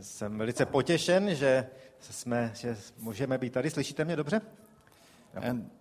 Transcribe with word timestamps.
Jsem 0.00 0.38
velice 0.38 0.66
potěšen, 0.66 1.34
že, 1.34 1.66
jsme, 2.00 2.52
že 2.54 2.76
můžeme 2.98 3.38
být 3.38 3.52
tady. 3.52 3.70
Slyšíte 3.70 4.04
mě 4.04 4.16
dobře? 4.16 4.40
And, 5.34 5.72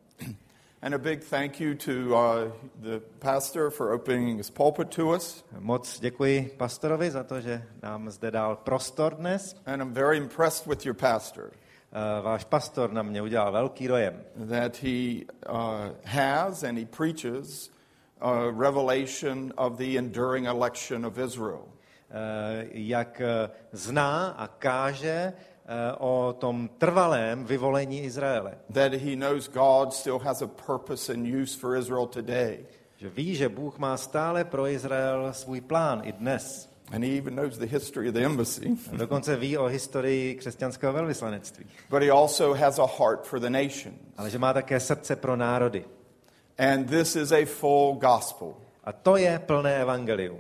and 0.81 0.93
a 0.93 0.97
big 0.97 1.29
thank 1.29 1.61
you 1.61 1.75
to 1.75 1.91
uh, 1.91 2.51
the 2.75 2.99
pastor 3.19 3.69
for 3.69 3.93
opening 3.93 4.37
his 4.37 4.49
pulpit 4.49 4.95
to 4.95 5.07
us. 5.07 5.45
Moc 5.59 5.99
děkuji 5.99 6.55
pastorovi 6.57 7.11
za 7.11 7.23
to, 7.23 7.41
že 7.41 7.63
nám 7.83 8.09
zde 8.09 8.31
dal 8.31 8.55
prostor 8.55 9.15
dnes. 9.15 9.55
And 9.65 9.81
I'm 9.81 9.93
very 9.93 10.17
impressed 10.17 10.67
with 10.67 10.85
your 10.85 10.95
pastor 10.95 11.51
Eh, 11.95 12.21
Váš 12.21 12.43
pastor 12.43 12.93
na 12.93 13.03
mě 13.03 13.21
udělal 13.21 13.51
velký 13.51 13.87
dojem. 13.87 14.23
that 14.49 14.77
he 14.83 15.25
uh, 15.49 15.95
has 16.03 16.63
and 16.63 16.77
he 16.77 16.85
preaches 16.85 17.71
a 18.21 18.51
revelation 18.51 19.53
of 19.57 19.77
the 19.77 19.97
enduring 19.97 20.45
election 20.45 21.05
of 21.05 21.17
Israel. 21.17 21.67
Eh, 22.09 22.67
Jak 22.71 23.21
eh, 23.21 23.49
zná 23.71 24.27
a 24.37 24.47
káže 24.47 25.33
eh, 25.33 25.95
o 25.97 26.35
tom 26.39 26.69
trvalém 26.77 27.45
vyvolení 27.45 28.03
Izraele. 28.03 28.57
That 28.73 28.93
he 28.93 29.15
knows 29.15 29.47
God 29.47 29.93
still 29.93 30.19
has 30.19 30.41
a 30.41 30.47
purpose 30.47 31.13
and 31.13 31.27
use 31.27 31.59
for 31.59 31.77
Israel 31.77 32.07
today. 32.07 32.65
Že 32.97 33.09
ví, 33.09 33.35
že 33.35 33.49
Bůh 33.49 33.77
má 33.77 33.97
stále 33.97 34.43
pro 34.43 34.67
Izrael 34.67 35.33
svůj 35.33 35.61
plán 35.61 36.01
i 36.03 36.11
dnes. 36.11 36.75
And 36.91 37.03
he 37.03 37.17
even 37.17 37.35
knows 37.35 37.57
the 37.57 37.65
history 37.65 38.09
of 38.09 38.13
the 38.13 38.25
embassy. 38.25 38.77
Dokonce 38.93 39.35
ví 39.35 39.57
o 39.57 39.65
historii 39.65 40.35
křesťanského 40.35 40.93
velvyslanectví. 40.93 41.65
But 41.89 42.03
he 42.03 42.11
also 42.11 42.53
has 42.53 42.79
a 42.79 42.85
heart 42.99 43.27
for 43.27 43.39
the 43.39 43.49
nations. 43.49 43.95
Ale 44.17 44.29
že 44.29 44.39
má 44.39 44.53
také 44.53 44.79
srdce 44.79 45.15
pro 45.15 45.35
národy. 45.35 45.85
And 46.57 46.89
this 46.89 47.15
is 47.15 47.31
a 47.31 47.45
full 47.45 47.95
gospel. 47.95 48.55
A 48.83 48.91
to 48.91 49.17
je 49.17 49.39
plné 49.39 49.81
evangelium. 49.81 50.39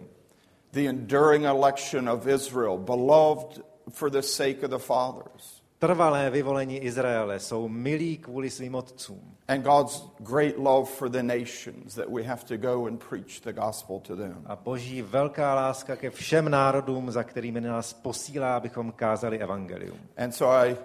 The 0.71 0.87
enduring 0.87 1.43
election 1.43 2.09
of 2.09 2.27
Israel, 2.27 2.77
beloved 2.77 3.63
for 3.89 4.09
the 4.09 4.21
sake 4.21 4.63
of 4.63 4.69
the 4.69 4.77
fathers. 4.77 5.61
Trvalé 5.79 6.29
vyvolení 6.29 6.79
Izraele 6.79 7.39
jsou 7.39 7.67
milí 7.67 8.17
kvůli 8.17 8.49
svým 8.49 8.75
otcům. 8.75 9.35
And 9.47 9.61
God's 9.61 10.03
great 10.19 10.57
love 10.57 10.89
for 10.89 11.09
the 11.09 11.23
nations 11.23 11.95
that 11.95 12.09
we 12.09 12.23
have 12.23 12.43
to 12.43 12.57
go 12.57 12.85
and 12.87 13.03
preach 13.09 13.41
the 13.41 13.53
gospel 13.53 13.99
to 13.99 14.15
them. 14.15 14.41
A 14.45 14.55
boží 14.55 15.01
velká 15.01 15.55
láska 15.55 15.95
ke 15.95 16.09
všem 16.09 16.49
národům, 16.49 17.11
za 17.11 17.23
kterými 17.23 17.61
nás 17.61 17.93
posílá, 17.93 18.57
abychom 18.57 18.91
kázali 18.91 19.39
evangelium. 19.39 19.99
And 20.17 20.31
so 20.31 20.65
I 20.65 20.77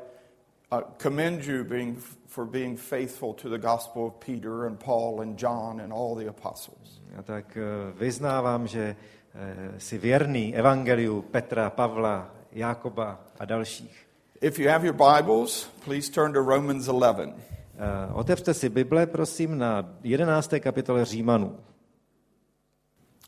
uh, 0.70 0.80
commend 0.98 1.44
you 1.44 1.64
being, 1.64 1.96
for 2.26 2.44
being 2.44 2.76
faithful 2.76 3.34
to 3.34 3.48
the 3.48 3.58
gospel 3.58 4.06
of 4.06 4.20
Peter 4.20 4.66
and 4.66 4.78
Paul 4.78 5.20
and 5.20 5.38
John 5.38 5.80
and 5.80 5.92
all 5.92 6.14
the 6.14 6.28
apostles. 6.28 7.00
A 7.18 7.22
tak 7.22 7.56
eh, 7.56 7.62
vyznávám, 7.98 8.66
že 8.66 8.96
eh, 9.34 9.80
si 9.80 9.98
věrný 9.98 10.54
evangeliu 10.56 11.22
Petra, 11.22 11.70
Pavla, 11.70 12.30
Jákoba 12.52 13.20
a 13.38 13.44
dalších. 13.44 14.06
If 14.40 14.58
you 14.58 14.70
have 14.70 14.84
your 14.84 14.96
Bibles, 14.96 15.68
please 15.84 16.10
turn 16.10 16.32
to 16.32 16.42
Romans 16.42 16.86
11. 16.86 17.34
Eh, 17.76 18.12
Otevřte 18.12 18.54
si 18.54 18.68
Bible, 18.68 19.06
prosím, 19.06 19.58
na 19.58 19.94
11. 20.02 20.60
kapitole 20.60 21.04
Římanů. 21.04 21.58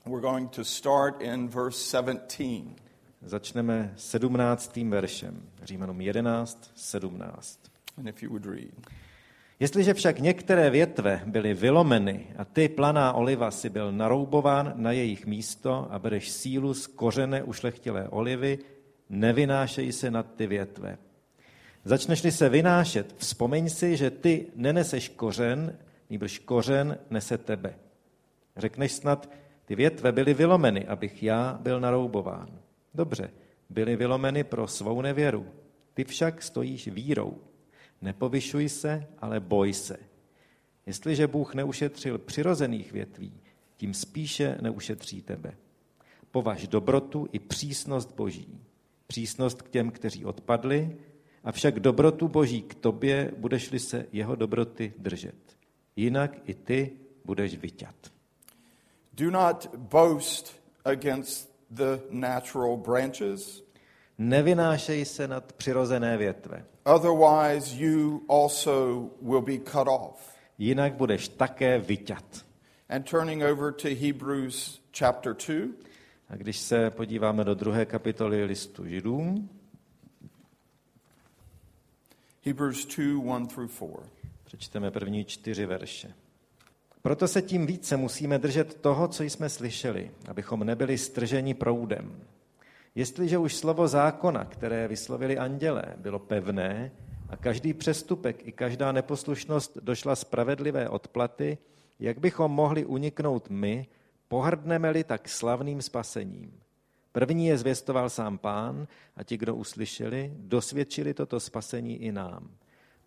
We're 0.07 0.21
going 0.21 0.51
to 0.51 0.65
start 0.65 1.23
in 1.23 1.49
verse 1.49 1.79
17. 1.79 2.82
Začneme 3.25 3.93
17. 3.97 4.77
veršem. 4.77 5.43
Římanům 5.63 6.01
11, 6.01 6.71
17. 6.75 7.61
And 7.99 8.09
if 8.09 8.23
you 8.23 8.31
would 8.31 8.47
read. 8.47 8.87
Jestliže 9.61 9.95
však 9.95 10.19
některé 10.19 10.71
větve 10.71 11.23
byly 11.27 11.55
vylomeny 11.55 12.27
a 12.37 12.45
ty 12.45 12.69
planá 12.69 13.13
oliva 13.13 13.51
si 13.51 13.71
byl 13.71 13.93
naroubován 13.93 14.73
na 14.77 14.93
jejich 14.93 15.27
místo 15.27 15.87
a 15.91 15.99
bereš 15.99 16.31
sílu 16.31 16.75
z 16.75 16.87
kořene 16.87 17.43
ušlechtilé 17.43 18.09
olivy, 18.09 18.59
nevynášej 19.11 19.93
se 19.93 20.11
nad 20.11 20.35
ty 20.35 20.47
větve. 20.47 20.99
Začneš-li 21.85 22.33
se 22.33 22.49
vynášet, 22.49 23.15
vzpomeň 23.19 23.69
si, 23.69 23.97
že 23.97 24.11
ty 24.11 24.47
neneseš 24.57 25.09
kořen, 25.09 25.79
nýbrž 26.11 26.39
kořen 26.39 26.99
nese 27.11 27.39
tebe. 27.39 27.75
Řekneš 28.57 28.93
snad, 28.93 29.31
ty 29.65 29.75
větve 29.75 30.13
byly 30.13 30.35
vylomeny, 30.35 30.87
abych 30.87 31.23
já 31.23 31.59
byl 31.63 31.81
naroubován. 31.81 32.62
Dobře, 32.95 33.31
byly 33.71 33.97
vylomeny 33.97 34.45
pro 34.45 34.69
svou 34.69 35.01
nevěru. 35.01 35.47
Ty 35.95 36.05
však 36.05 36.43
stojíš 36.43 36.89
vírou. 36.89 37.39
Nepovyšuj 38.01 38.69
se, 38.69 39.07
ale 39.19 39.41
boj 39.41 39.73
se. 39.73 39.97
Jestliže 40.87 41.27
Bůh 41.27 41.55
neušetřil 41.55 42.19
přirozených 42.19 42.93
větví, 42.93 43.33
tím 43.77 43.95
spíše 43.95 44.59
neušetří 44.61 45.23
tebe. 45.23 45.55
Považ 46.31 46.69
dobrotu 46.69 47.29
i 47.33 47.39
přísnost 47.39 48.15
Boží. 48.15 48.61
Přísnost 49.07 49.63
k 49.63 49.69
těm, 49.69 49.91
kteří 49.91 50.25
odpadli, 50.25 50.97
avšak 51.45 51.81
dobrotu 51.81 52.29
Boží 52.29 52.63
k 52.63 52.75
tobě, 52.75 53.33
budeš-li 53.37 53.79
se 53.79 54.07
jeho 54.13 54.37
dobroty 54.37 54.93
držet. 54.99 55.57
Jinak 55.97 56.49
i 56.49 56.55
ty 56.55 56.93
budeš 57.25 57.57
vyťat. 57.57 57.95
Do 59.13 59.31
not 59.31 59.77
boast 59.77 60.63
against 60.85 61.52
the 61.75 61.99
natural 62.11 62.77
branches, 62.77 63.63
Nevynášej 64.19 65.05
se 65.05 65.29
nad 65.29 65.53
přirozené 65.53 66.17
větve. 66.17 66.65
otherwise, 66.85 67.77
you 67.77 68.23
also 68.29 69.11
will 69.23 69.41
be 69.43 69.59
cut 69.59 69.89
off. 69.89 70.37
Jinak 70.59 70.95
budeš 70.95 71.29
také 71.29 71.79
vyťat. 71.79 72.45
And 72.89 73.11
turning 73.11 73.43
over 73.43 73.73
to 73.73 73.89
Hebrews 73.89 74.81
chapter 74.99 75.35
2, 75.35 75.69
A 76.29 76.37
když 76.37 76.59
se 76.59 76.91
podíváme 76.91 77.45
do 77.45 77.55
druhé 77.55 77.87
kapitoly 77.87 78.45
listu 78.45 78.87
Židům, 78.87 79.51
Hebrews 82.45 82.87
2 82.87 83.05
1 83.35 83.47
through 83.47 83.71
4. 83.71 83.89
přečteme 84.45 84.91
první 84.91 85.25
čtyři 85.25 85.67
verše. 85.67 86.15
Proto 87.03 87.29
se 87.29 87.43
tím 87.43 87.67
více 87.67 87.97
musíme 87.97 88.39
držet 88.39 88.75
toho, 88.75 89.09
co 89.09 89.23
jsme 89.23 89.49
slyšeli, 89.49 90.11
abychom 90.29 90.65
nebyli 90.65 90.99
strženi 90.99 91.55
proudem. 91.55 92.21
Jestliže 92.95 93.39
už 93.39 93.55
slovo 93.55 93.89
zákona, 93.89 94.45
které 94.45 94.89
vyslovili 94.89 95.39
andělé, 95.39 95.85
bylo 95.97 96.19
pevné 96.19 96.93
a 97.29 97.37
každý 97.37 97.75
přestupek 97.75 98.47
i 98.47 98.53
každá 98.53 98.93
neposlušnost 98.93 99.79
došla 99.81 100.17
spravedlivé 100.17 100.89
odplaty, 100.89 101.59
jak 102.01 102.19
bychom 102.19 102.51
mohli 102.51 102.85
uniknout 102.85 103.51
my, 103.51 103.87
pohrdneme-li 104.29 105.05
tak 105.05 105.29
slavným 105.29 105.83
spasením. 105.83 106.53
První 107.13 107.47
je 107.47 107.59
zvěstoval 107.59 108.11
sám 108.11 108.39
pán 108.39 108.87
a 109.17 109.23
ti, 109.23 109.37
kdo 109.37 109.55
uslyšeli, 109.55 110.33
dosvědčili 110.37 111.15
toto 111.15 111.41
spasení 111.41 112.03
i 112.03 112.13
nám. 112.13 112.51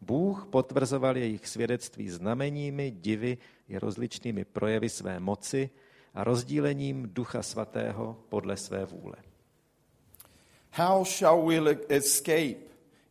Bůh 0.01 0.47
potvrzoval 0.49 1.17
jejich 1.17 1.47
svědectví 1.47 2.09
znameními, 2.09 2.91
divy 2.91 3.37
i 3.67 3.79
rozličnými 3.79 4.45
projevy 4.45 4.89
své 4.89 5.19
moci 5.19 5.69
a 6.13 6.23
rozdílením 6.23 7.09
Ducha 7.13 7.43
Svatého 7.43 8.17
podle 8.29 8.57
své 8.57 8.85
vůle. 8.85 9.15
How 10.71 11.05
shall 11.05 11.41
we 11.45 11.77
escape 11.89 12.59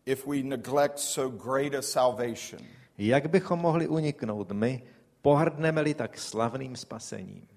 if 0.06 0.26
we 0.26 0.42
neglect 0.42 0.98
so 0.98 1.37
great 1.44 1.75
a 1.75 1.82
salvation? 1.82 2.62
Jak 2.98 3.31
bychom 3.31 3.59
mohli 3.59 3.88
uniknout 3.88 4.53
my, 4.53 4.82
pohrdneme-li 5.22 5.94
tak 5.94 6.19
slavným 6.19 6.76
spasením? 6.76 7.48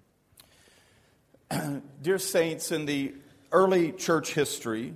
Dear 1.97 2.19
saints, 2.19 2.71
in 2.71 2.85
the 2.85 3.09
early 3.51 3.93
church 4.05 4.37
history, 4.37 4.93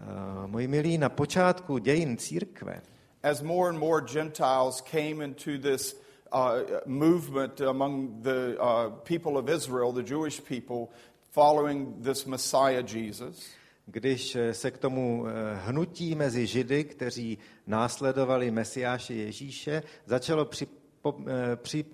Uh, 0.00 0.46
moji 0.46 0.68
milí, 0.68 0.98
na 0.98 1.08
počátku 1.08 1.78
dějin 1.78 2.16
církve, 2.16 2.82
as 3.22 3.42
more 3.42 3.68
and 3.68 3.78
more 3.78 4.06
Gentiles 4.06 4.80
came 4.80 5.24
into 5.24 5.50
this 5.58 6.00
uh, 6.32 6.62
movement 6.86 7.60
among 7.60 8.22
the 8.22 8.56
uh, 8.58 8.90
people 9.02 9.38
of 9.38 9.48
Israel, 9.48 9.92
the 9.92 10.02
Jewish 10.02 10.40
people, 10.40 10.88
following 11.30 12.02
this 12.02 12.26
Messiah 12.26 12.82
Jesus, 12.82 13.60
když 13.86 14.36
eh, 14.36 14.54
se 14.54 14.70
k 14.70 14.78
tomu 14.78 15.26
eh, 15.26 15.32
hnutí 15.64 16.14
mezi 16.14 16.46
Židy, 16.46 16.84
kteří 16.84 17.38
následovali 17.66 18.50
Mesiáše 18.50 19.14
Ježíše, 19.14 19.82
začalo 20.06 20.44
při, 20.44 20.66
po, 21.02 21.14
eh, 21.26 21.56
při, 21.56 21.84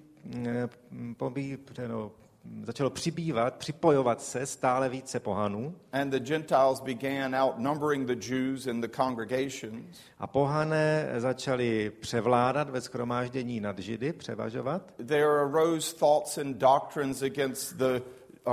pobí, 1.17 1.59
no, 1.89 2.13
začalo 2.65 2.91
přibývat, 2.91 3.55
připojovat 3.55 4.23
se 4.23 4.47
stále 4.47 4.89
více 4.89 5.21
pohanů. 5.21 5.75
And 5.93 6.11
the 6.11 6.19
Gentiles 6.19 6.81
began 6.81 7.37
outnumbering 7.43 8.07
the 8.07 8.29
Jews 8.31 8.67
in 8.67 8.81
the 8.81 8.89
congregations, 8.89 9.99
a 10.19 10.27
pohané 10.27 11.09
začali 11.19 11.93
převládat 12.01 12.71
ve 12.71 12.81
schromáždění 12.81 13.61
nad 13.61 13.79
Židy, 13.79 14.13
převažovat, 14.13 14.93
there 15.07 15.41
arose 15.41 15.97
thoughts 15.97 16.39
and 16.39 16.57
doctrines 16.57 17.23
against 17.23 17.77
the 17.77 18.03
uh, 18.47 18.53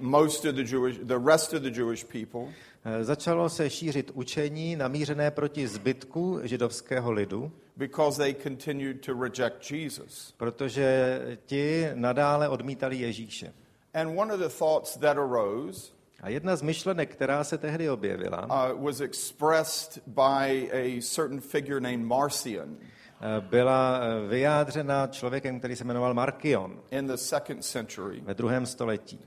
most 0.00 0.44
of 0.44 0.54
the 0.54 0.64
Jewish, 0.72 0.98
the 0.98 1.18
rest 1.26 1.52
of 1.52 1.62
the 1.62 1.70
Jewish 1.78 2.04
people, 2.04 2.52
Eh, 2.84 3.04
Začalo 3.04 3.48
se 3.48 3.70
šířit 3.70 4.10
učení 4.14 4.76
namířené 4.76 5.30
proti 5.30 5.68
zbytku 5.68 6.40
židovského 6.42 7.12
lidu, 7.12 7.52
because 7.76 8.18
they 8.18 8.34
continued 8.34 9.00
to 9.06 9.14
reject 9.14 9.70
Jesus. 9.70 10.34
protože 10.36 11.20
ti 11.46 11.88
nadále 11.94 12.48
odmítali 12.48 12.96
Ježíše. 12.96 13.52
And 13.94 14.18
one 14.18 14.34
of 14.34 14.40
the 14.40 14.48
thoughts 14.48 14.96
that 14.96 15.16
arose 15.18 15.92
A 16.22 16.28
jedna 16.28 16.56
z 16.56 16.62
myšlenek, 16.62 17.12
která 17.12 17.44
se 17.44 17.58
tehdy 17.58 17.90
objevila, 17.90 18.72
uh, 18.72 18.84
was 18.84 19.00
expressed 19.00 20.02
by 20.06 20.70
a 20.72 21.00
certain 21.00 21.40
figure 21.40 21.80
named 21.80 22.06
Marcion 22.06 22.76
eh, 22.80 23.40
byla 23.40 24.00
eh, 24.02 24.28
vyjádřena 24.28 25.06
člověkem, 25.06 25.58
který 25.58 25.76
se 25.76 25.84
jmenoval 25.84 26.14
Markion 26.14 26.80
in 26.90 27.06
the 27.06 27.16
second 27.16 27.64
century, 27.64 28.20
ve 28.20 28.34
druhém 28.34 28.66
století. 28.66 29.20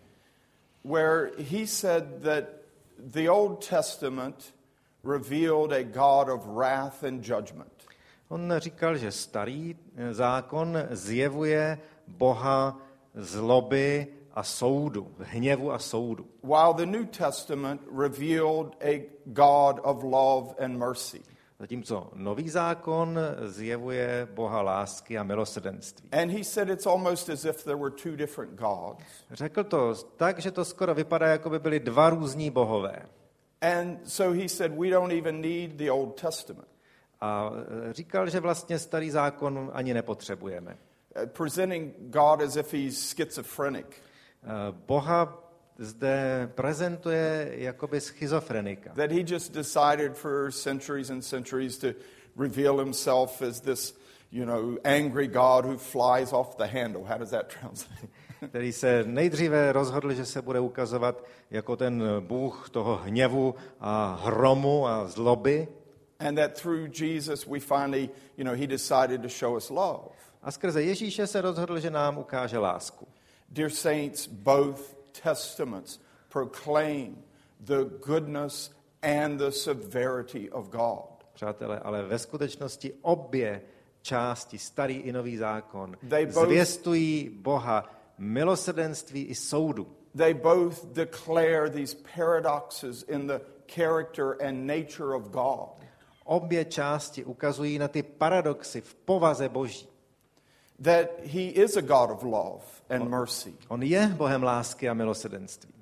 where 0.84 1.32
he 1.38 1.68
said 1.68 2.04
that 2.24 2.44
the 3.14 3.30
Old 3.30 3.62
Testament 3.70 4.54
revealed 5.04 5.72
a 5.74 5.84
God 5.84 6.30
of 6.30 6.46
wrath 6.46 7.04
and 7.04 7.24
judgment. 7.24 7.75
On 8.30 8.54
říkal, 8.58 8.98
že 8.98 9.12
starý 9.12 9.76
eh, 9.96 10.14
zákon 10.14 10.78
zjevuje 10.92 11.80
Boha 12.08 12.78
zloby 13.16 14.08
a 14.34 14.44
soudu, 14.44 15.12
hněvu 15.20 15.72
a 15.72 15.80
soudu. 15.80 16.26
while 16.44 16.74
the 16.74 16.86
New 16.86 17.06
Testament 17.06 17.82
revealed 17.98 18.76
a 18.82 19.06
God 19.26 19.80
of 19.84 20.04
love 20.04 20.66
and 20.66 20.78
mercy. 20.78 21.22
Zatímco 21.60 22.12
nový 22.14 22.50
zákon 22.50 23.20
zjevuje 23.46 24.28
Boha 24.34 24.62
lásky 24.62 25.18
a 25.18 25.24
milosrdenství. 25.24 26.10
And 26.12 26.32
he 26.32 26.44
said 26.44 26.70
it's 26.70 26.86
almost 26.86 27.30
as 27.30 27.46
if 27.46 27.64
there 27.64 27.78
were 27.78 27.92
two 27.92 28.16
different 28.16 28.60
gods. 28.60 29.04
Řekl 29.32 29.64
to 29.64 29.94
tak, 30.18 30.40
že 30.40 30.52
to 30.52 30.66
skoro 30.66 30.96
vypadá, 30.96 31.28
jako 31.28 31.50
by 31.50 31.60
byly 31.60 31.80
dva 31.80 32.10
různí 32.10 32.52
bohové. 32.52 33.06
And 33.62 34.00
so 34.04 34.42
he 34.42 34.50
said 34.50 34.72
we 34.78 34.90
don't 34.90 35.14
even 35.14 35.42
need 35.42 35.72
the 35.72 35.92
Old 35.92 36.22
Testament. 36.22 36.68
A 37.26 37.52
e, 37.90 37.94
říkal, 37.94 38.30
že 38.30 38.40
vlastně 38.40 38.80
starý 38.80 39.12
zákon 39.12 39.72
ani 39.74 39.94
nepotřebujeme. 39.94 40.78
Uh, 41.16 41.26
presenting 41.26 41.94
God 41.98 42.42
as 42.42 42.56
if 42.56 42.74
he's 42.74 43.10
schizophrenic. 43.10 43.86
E, 43.86 43.98
Boha 44.72 45.44
zde 45.78 46.50
prezentuje 46.56 47.52
jakoby 47.52 48.02
schizofrenika. 48.02 48.94
That 48.94 49.12
he 49.12 49.20
just 49.28 49.54
decided 49.54 50.18
for 50.18 50.52
centuries 50.52 51.10
and 51.10 51.26
centuries 51.26 51.78
to 51.78 51.88
reveal 52.38 52.78
himself 52.78 53.42
as 53.42 53.62
this, 53.62 53.98
you 54.32 54.46
know, 54.46 54.78
angry 54.84 55.28
God 55.28 55.66
who 55.66 55.78
flies 55.78 56.34
off 56.34 56.56
the 56.56 56.68
handle. 56.68 57.04
How 57.04 57.18
does 57.18 57.30
that 57.30 57.48
translate? 57.60 58.08
který 58.50 58.74
se 58.74 59.04
nejdříve 59.08 59.72
rozhodl, 59.72 60.14
že 60.14 60.26
se 60.26 60.42
bude 60.42 60.60
ukazovat 60.60 61.24
jako 61.52 61.76
ten 61.76 62.04
bůh 62.20 62.70
toho 62.70 62.96
hněvu 62.96 63.56
a 63.80 64.20
hromu 64.24 64.88
a 64.88 65.08
zloby. 65.08 65.68
And 66.20 66.38
that 66.38 66.58
through 66.58 66.88
Jesus 66.88 67.48
we 67.48 67.60
finally, 67.60 68.10
you 68.38 68.44
know, 68.44 68.56
he 68.56 68.68
decided 68.68 69.22
to 69.22 69.30
show 69.30 69.56
us 69.58 69.70
love. 69.70 70.12
A 70.44 70.52
skrze 70.52 70.82
Ježíše 70.84 71.28
se 71.28 71.42
rozhodl, 71.42 71.80
že 71.80 71.90
nám 71.90 72.18
ukáže 72.18 72.58
lásku. 72.58 73.08
Dear 73.50 73.70
saints, 73.70 74.28
both 74.28 74.96
testaments 75.24 76.00
proclaim 76.30 77.18
the 77.60 77.86
goodness 78.06 78.72
and 79.02 79.38
the 79.38 79.50
severity 79.52 80.50
of 80.52 80.70
God. 80.70 81.26
Přátelé, 81.34 81.80
ale 81.80 82.04
ve 82.04 82.20
skutečnosti 82.20 82.94
obě 83.02 83.62
části, 84.02 84.58
starý 84.58 84.96
i 84.96 85.12
nový 85.12 85.38
zákon, 85.38 85.98
They 86.10 86.26
both- 86.26 86.46
zvěstují 86.46 87.30
Boha 87.30 87.90
milosrdenství 88.18 89.24
i 89.26 89.36
soudu. 89.36 89.88
They 90.18 90.34
both 90.34 90.86
declare 90.94 91.70
these 91.70 91.98
paradoxes 92.16 93.04
in 93.04 93.28
the 93.28 93.40
character 93.68 94.38
and 94.48 94.68
nature 94.68 95.16
of 95.16 95.24
God. 95.24 95.85
Obě 96.26 96.66
části 96.66 97.24
ukazují 97.24 97.80
na 97.80 97.88
ty 97.88 98.04
paradoxy 98.04 98.82
v 98.82 98.96
povaze 98.96 99.50
Boží. 99.50 99.88
That 100.82 101.08
he 101.24 101.42
is 101.42 101.78
a 101.78 101.82
God 101.82 102.12
of 102.12 102.24
love 102.24 102.64
and 102.90 103.10
mercy, 103.10 103.54
On 103.68 103.84
je 103.84 104.08
Bohem 104.08 104.44
lásky 104.44 104.90
a 104.90 104.94
milosrdenství, 104.94 105.74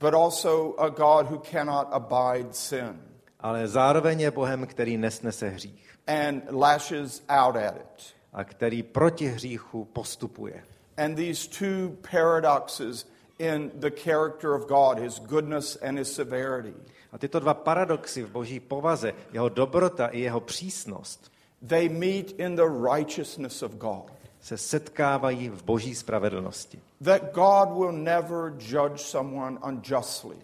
but 0.00 0.14
also 0.14 0.74
a 0.78 0.88
God 0.88 1.30
who 1.30 1.38
cannot 1.38 1.86
abide 1.90 2.52
sin 2.52 3.00
ale 3.44 3.68
zároveň 3.68 4.20
je 4.20 4.30
Bohem, 4.30 4.66
který 4.66 4.96
nesnese 4.96 5.48
hřích 5.48 5.98
and 6.06 6.42
lashes 6.50 7.22
out 7.28 7.56
at 7.56 7.76
it. 7.76 8.14
a 8.32 8.44
který 8.44 8.82
proti 8.82 9.26
hříchu 9.26 9.84
postupuje. 9.84 10.64
And 10.96 11.16
these 11.16 11.48
two 11.48 11.96
paradoxes 12.10 13.06
in 13.38 13.70
the 13.74 13.90
character 13.90 14.50
of 14.50 14.66
God, 14.66 14.98
his 14.98 15.18
goodness 15.18 15.76
and 15.82 15.98
his 15.98 16.14
severity, 16.14 16.74
A 17.14 17.18
tyto 17.18 17.40
dva 17.40 17.54
paradoxy 17.54 18.22
v 18.22 18.30
boží 18.30 18.60
povaze, 18.60 19.12
jeho 19.32 19.48
dobrota 19.48 20.06
i 20.06 20.20
jeho 20.20 20.40
přísnost, 20.40 21.32
they 21.68 21.88
meet 21.88 22.40
in 22.40 22.56
the 22.56 22.90
righteousness 22.92 23.62
of 23.62 23.72
God. 23.74 24.12
se 24.40 24.56
setkávají 24.58 25.48
v 25.48 25.64
boží 25.64 25.94
spravedlnosti. 25.94 26.78
That 27.04 27.22
God 27.32 27.78
will 27.78 27.92
never 27.92 28.52
judge 28.58 28.98
someone 28.98 29.58
unjustly. 29.66 30.36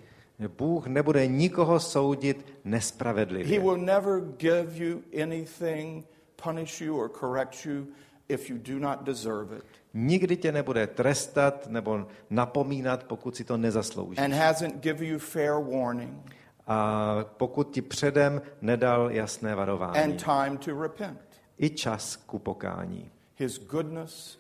Bůh 0.58 0.86
nebude 0.86 1.26
nikoho 1.26 1.80
soudit 1.80 2.36
He 2.46 2.54
nespravedlivě. 2.64 3.60
will 3.60 3.76
never 3.76 4.20
give 4.20 4.84
you 4.84 5.02
anything, 5.22 6.04
punish 6.44 6.80
you 6.80 6.96
or 6.96 7.08
correct 7.08 7.66
you 7.66 7.86
if 8.28 8.50
you 8.50 8.58
do 8.58 8.78
not 8.78 9.02
deserve 9.02 9.56
it. 9.56 9.64
Nikdy 9.94 10.36
tě 10.36 10.52
nebude 10.52 10.86
trestat 10.86 11.66
nebo 11.66 12.06
napomínat, 12.30 13.04
pokud 13.04 13.36
si 13.36 13.44
to 13.44 13.56
nezasloužíš. 13.56 14.18
And 14.18 14.32
hasn't 14.34 14.74
given 14.80 15.08
you 15.08 15.18
fair 15.18 15.52
warning 15.52 16.39
A 16.72 17.24
pokud 17.36 17.70
ti 17.70 17.82
předem 17.82 18.42
nedal 18.60 19.10
jasné 19.10 19.54
varování. 19.54 19.98
and 19.98 20.24
time 20.24 20.58
to 20.58 20.82
repent. 20.82 21.20
I 21.58 21.70
čas 21.70 22.16
ku 22.16 22.38
pokání. 22.38 23.10
His 23.36 23.58
goodness, 23.58 24.38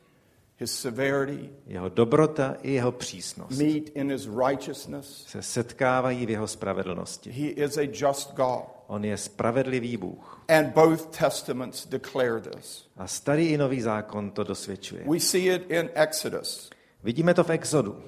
his 0.56 0.80
severity 0.80 1.50
Jeho 1.66 1.88
dobrota 1.88 2.56
i 2.62 2.72
jeho 2.72 2.92
přísnost 2.92 3.58
meet 3.58 3.88
in 3.94 4.10
his 4.12 4.28
righteousness. 4.46 5.24
se 5.26 5.42
setkávají 5.42 6.26
v 6.26 6.30
jeho 6.30 6.48
spravedlnosti. 6.48 7.30
He 7.32 7.48
is 7.48 7.76
a 7.78 7.90
just 7.92 8.34
God. 8.34 8.64
On 8.86 9.04
je 9.04 9.16
spravedlivý 9.16 9.96
Bůh. 9.96 10.42
And 10.48 10.66
both 10.74 11.18
testaments 11.18 11.86
declare 11.86 12.40
this. 12.40 12.88
A 12.96 13.06
starý 13.06 13.46
i 13.48 13.58
nový 13.58 13.80
zákon 13.82 14.30
to 14.30 14.44
dosvědčuje. 14.44 15.04
We 15.10 15.20
see 15.20 15.54
it 15.54 15.70
in 15.70 15.90
Exodus 15.94 16.70
Vidíme 17.02 17.34
to 17.34 17.44
v 17.44 17.50
Exodu, 17.50 18.02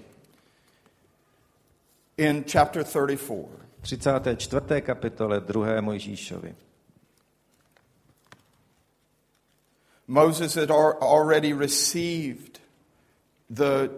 in 2.16 2.44
chapter 2.52 2.84
34. 2.84 3.46
34. 3.82 4.80
kapitole 4.80 5.40
2. 5.40 5.80
Mojžíšovi. 5.80 6.54
Moses 10.08 10.54
had 10.56 10.70
al- 10.70 10.98
already 11.00 11.52
received 11.52 12.58
the 13.50 13.88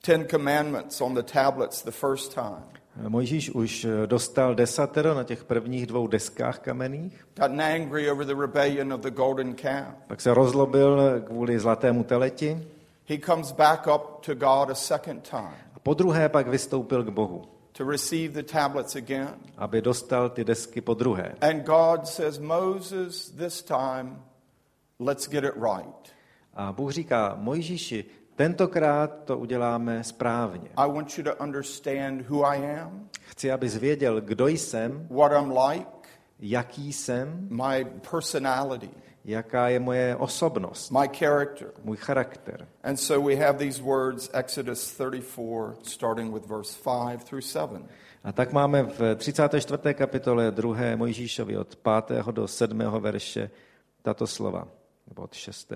Ten 0.00 0.24
Commandments 0.30 1.00
on 1.00 1.14
the 1.14 1.22
tablets 1.22 1.82
the 1.82 1.90
first 1.90 2.34
time. 2.34 2.62
Mojžíš 3.08 3.50
už 3.50 3.84
eh, 3.84 4.06
dostal 4.06 4.54
desatero 4.54 5.14
na 5.14 5.24
těch 5.24 5.44
prvních 5.44 5.86
dvou 5.86 6.06
deskách 6.06 6.58
kamenných, 6.58 7.26
Gotten 7.36 7.60
angry 7.60 8.10
over 8.10 8.26
the 8.26 8.34
rebellion 8.40 8.92
of 8.92 9.00
the 9.00 9.10
golden 9.10 9.54
calf. 9.54 9.94
pak 10.06 10.20
se 10.20 10.34
rozlobil 10.34 11.20
kvůli 11.26 11.58
zlatému 11.58 12.04
teleti 12.04 12.62
He 13.08 13.18
comes 13.18 13.52
back 13.52 13.86
up 13.86 14.02
to 14.26 14.34
God 14.34 14.70
a 14.70 14.74
second 14.74 15.28
time 15.30 15.56
a 15.74 15.78
po 15.82 15.94
druhé 15.94 16.28
pak 16.28 16.48
vystoupil 16.48 17.04
k 17.04 17.08
Bohu, 17.08 17.44
to 17.76 17.84
receive 17.84 18.42
the 18.42 18.42
tablets 18.42 18.96
again. 18.96 19.34
aby 19.56 19.82
dostal 19.82 20.30
ty 20.30 20.44
desky 20.44 20.80
po 20.80 20.94
druhé. 20.94 21.34
And 21.40 21.62
God 21.64 22.06
says, 22.06 22.38
Moses, 22.38 23.30
this 23.30 23.62
time, 23.62 24.22
let's 24.98 25.28
get 25.28 25.44
it 25.44 25.54
right. 25.54 26.12
A 26.54 26.72
Bůh 26.72 26.92
říká, 26.92 27.34
Mojžíši, 27.38 28.04
tentokrát 28.34 29.24
to 29.24 29.38
uděláme 29.38 30.04
správně. 30.04 30.68
I 30.76 30.92
want 30.92 31.18
you 31.18 31.24
to 31.24 31.34
understand 31.34 32.30
who 32.30 32.44
I 32.44 32.80
am, 32.80 33.08
Chci, 33.26 33.52
abys 33.52 33.76
věděl, 33.76 34.20
kdo 34.20 34.48
jsem, 34.48 35.08
what 35.10 35.32
I'm 35.32 35.50
like, 35.50 35.86
jaký 36.38 36.92
jsem, 36.92 37.48
my 37.50 37.84
personality, 38.10 38.90
jaká 39.24 39.68
je 39.68 39.80
moje 39.80 40.16
osobnost, 40.16 40.90
my 40.90 41.08
character. 41.18 41.70
můj 41.84 41.96
charakter. 41.96 42.68
And 42.82 42.96
so 42.96 43.28
we 43.28 43.46
have 43.46 43.58
these 43.58 43.82
words, 43.82 44.30
Exodus 44.32 44.92
34, 44.92 45.76
starting 45.82 46.34
with 46.34 46.46
verse 46.46 46.78
5 46.84 47.24
through 47.24 47.44
7. 47.44 47.88
A 48.24 48.32
tak 48.32 48.52
máme 48.52 48.82
v 48.82 49.14
34. 49.14 49.94
kapitole 49.94 50.50
2. 50.50 50.96
Mojžíšovi 50.96 51.56
od 51.56 51.76
5. 51.76 52.26
do 52.30 52.48
7. 52.48 52.78
verše 52.78 53.50
tato 54.02 54.26
slova, 54.26 54.68
nebo 55.08 55.22
od 55.22 55.34
6. 55.34 55.72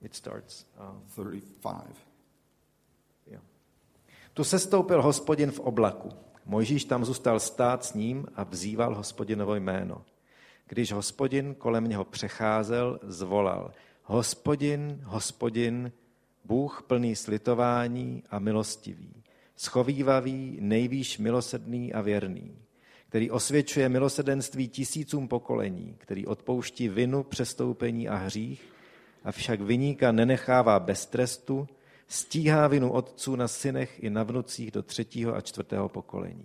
It 0.00 0.14
starts. 0.14 0.66
Um, 0.80 1.30
35. 1.30 1.96
jo. 3.26 3.40
Tu 4.34 4.44
sestoupil 4.44 5.02
hospodin 5.02 5.50
v 5.50 5.60
oblaku. 5.60 6.08
Mojžíš 6.48 6.84
tam 6.84 7.04
zůstal 7.04 7.40
stát 7.40 7.84
s 7.84 7.94
ním 7.94 8.26
a 8.34 8.44
vzýval 8.44 8.94
hospodinovo 8.94 9.54
jméno. 9.54 10.02
Když 10.68 10.92
hospodin 10.92 11.54
kolem 11.54 11.88
něho 11.88 12.04
přecházel, 12.04 13.00
zvolal. 13.02 13.72
Hospodin, 14.04 15.00
hospodin, 15.04 15.92
Bůh 16.44 16.84
plný 16.86 17.16
slitování 17.16 18.22
a 18.30 18.38
milostivý, 18.38 19.22
schovývavý, 19.56 20.58
nejvýš 20.60 21.18
milosedný 21.18 21.92
a 21.92 22.00
věrný, 22.00 22.58
který 23.08 23.30
osvědčuje 23.30 23.88
milosedenství 23.88 24.68
tisícům 24.68 25.28
pokolení, 25.28 25.94
který 25.98 26.26
odpouští 26.26 26.88
vinu, 26.88 27.22
přestoupení 27.22 28.08
a 28.08 28.16
hřích, 28.16 28.72
avšak 29.24 29.60
vyníka 29.60 30.12
nenechává 30.12 30.80
bez 30.80 31.06
trestu, 31.06 31.68
Stíhá 32.08 32.66
vinu 32.66 32.92
otců 32.92 33.36
na 33.36 33.48
synech 33.48 34.02
i 34.02 34.10
na 34.10 34.22
vnucích 34.22 34.70
do 34.70 34.82
třetího 34.82 35.34
a 35.34 35.40
čtvrtého 35.40 35.88
pokolení. 35.88 36.44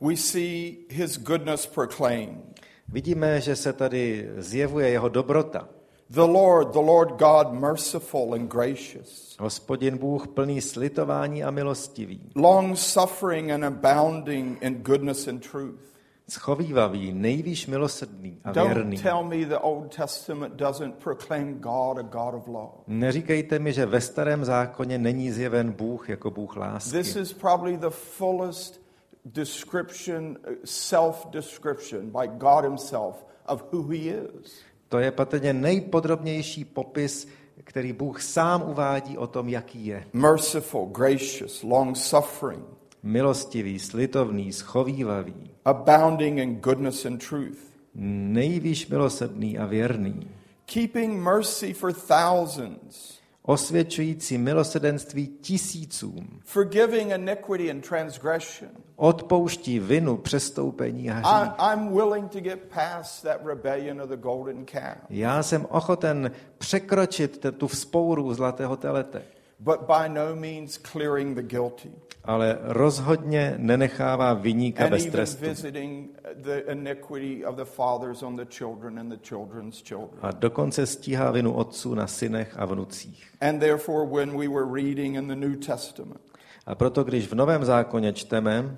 We 0.00 0.16
see 0.16 0.76
his 0.90 1.18
goodness 1.18 1.66
proclaimed. 1.66 2.60
Vidíme, 2.88 3.40
že 3.40 3.56
se 3.56 3.72
tady 3.72 4.30
zjevuje 4.36 4.88
jeho 4.88 5.08
dobrota. 5.08 5.68
The 6.10 6.20
Lord, 6.20 6.72
the 6.72 6.78
Lord 6.78 7.10
God, 7.10 7.52
merciful 7.52 8.34
and 8.34 8.48
gracious, 8.48 9.36
Hospodin 9.40 9.98
Bůh 9.98 10.28
plný 10.28 10.60
slitování 10.60 11.44
a 11.44 11.50
milostivý, 11.50 12.20
long 12.36 12.78
suffering 12.78 13.50
and 13.50 13.64
abounding 13.64 14.62
in 14.62 14.74
goodness 14.74 15.28
and 15.28 15.50
truth. 15.50 15.91
Schovývavý, 16.28 17.12
nejvýš 17.12 17.66
milosrdný 17.66 18.38
a 18.44 18.52
věrný. 18.52 18.96
tell 18.98 19.24
me 19.24 19.44
the 19.44 19.54
Old 19.60 19.96
Testament 19.96 20.54
doesn't 20.54 20.94
proclaim 20.94 21.58
God 21.58 21.98
a 21.98 22.02
God 22.02 22.34
of 22.34 22.48
love. 22.48 22.72
Neříkejte 22.86 23.58
mi, 23.58 23.72
že 23.72 23.86
ve 23.86 24.00
starém 24.00 24.44
zákoně 24.44 24.98
není 24.98 25.30
zjeven 25.30 25.72
Bůh 25.72 26.08
jako 26.08 26.30
Bůh 26.30 26.50
This 26.54 26.60
lásky. 26.60 26.98
is 27.20 27.32
probably 27.32 27.76
the 27.76 27.90
fullest 27.90 28.82
description, 29.24 30.38
self 30.64 31.26
description 31.30 32.10
by 32.10 32.28
God 32.28 32.64
Himself 32.64 33.26
of 33.48 33.64
who 33.72 33.82
He 33.82 33.96
is. 33.98 34.60
To 34.88 34.98
je 34.98 35.10
patrně 35.10 35.52
nejpodrobnější 35.52 36.64
popis, 36.64 37.28
který 37.64 37.92
Bůh 37.92 38.22
sám 38.22 38.62
uvádí 38.70 39.18
o 39.18 39.26
tom, 39.26 39.48
jaký 39.48 39.86
je. 39.86 40.06
Merciful, 40.12 40.86
gracious, 40.86 41.62
long 41.62 41.96
suffering, 41.96 42.64
Milostivý, 43.02 43.78
slitovný, 43.78 44.52
schovývavý, 44.52 45.50
abounding 45.64 46.38
in 46.38 46.54
goodness 46.56 47.06
and 47.06 47.28
truth, 47.28 47.58
nejvýš 47.94 48.86
milosrdný 48.88 49.58
a 49.58 49.66
věrný, 49.66 50.30
keeping 50.64 51.22
mercy 51.22 51.72
for 51.72 51.92
thousands, 51.92 53.18
osvědčující 53.42 54.38
milosrdenství 54.38 55.26
tisícům, 55.26 56.40
forgiving 56.44 57.12
iniquity 57.12 57.70
and 57.70 57.88
transgression. 57.88 58.70
odpouští 58.96 59.78
vinu, 59.78 60.16
přestoupení 60.16 61.10
a 61.10 61.14
I, 61.14 61.22
hřích. 61.22 61.52
I'm 61.72 61.94
willing 61.94 62.30
to 62.30 62.40
get 62.40 62.58
past 62.74 63.22
that 63.22 63.40
rebellion 63.44 64.02
of 64.02 64.08
the 64.08 64.16
golden 64.16 64.64
calf. 64.64 64.98
Já 65.10 65.42
jsem 65.42 65.66
ochoten 65.70 66.30
překročit 66.58 67.46
tu 67.56 67.66
vzpouru 67.66 68.34
zlatého 68.34 68.76
telete, 68.76 69.22
but 69.64 69.80
by 69.86 70.08
no 70.08 70.34
means 70.36 70.78
clearing 70.78 71.34
the 71.36 71.42
guilty. 71.42 71.90
ale 72.24 72.58
rozhodně 72.62 73.54
nenechává 73.58 74.34
vyníka 74.34 74.84
And 74.84 74.90
bez 74.90 75.06
trestu. 75.06 75.44
visiting 75.44 76.10
the 76.34 76.72
iniquity 76.72 77.44
of 77.46 77.56
the 77.56 77.64
fathers 77.64 78.22
on 78.22 78.36
the 78.36 78.44
children 78.50 78.98
and 78.98 79.08
the 79.12 79.18
children's 79.28 79.82
children. 79.82 80.18
A 80.22 80.30
dokonce 80.30 80.86
stíhá 80.86 81.30
vinu 81.30 81.52
otců 81.52 81.94
na 81.94 82.06
synech 82.06 82.54
a 82.58 82.64
vnucích. 82.66 83.30
And 83.40 83.58
therefore, 83.60 84.06
when 84.10 84.36
we 84.38 84.48
were 84.48 84.66
reading 84.82 85.16
in 85.16 85.28
the 85.28 85.36
New 85.36 85.56
Testament, 85.56 86.20
A 86.66 86.74
proto, 86.74 87.04
když 87.04 87.26
v 87.26 87.34
Novém 87.34 87.64
zákoně 87.64 88.12
čteme, 88.12 88.76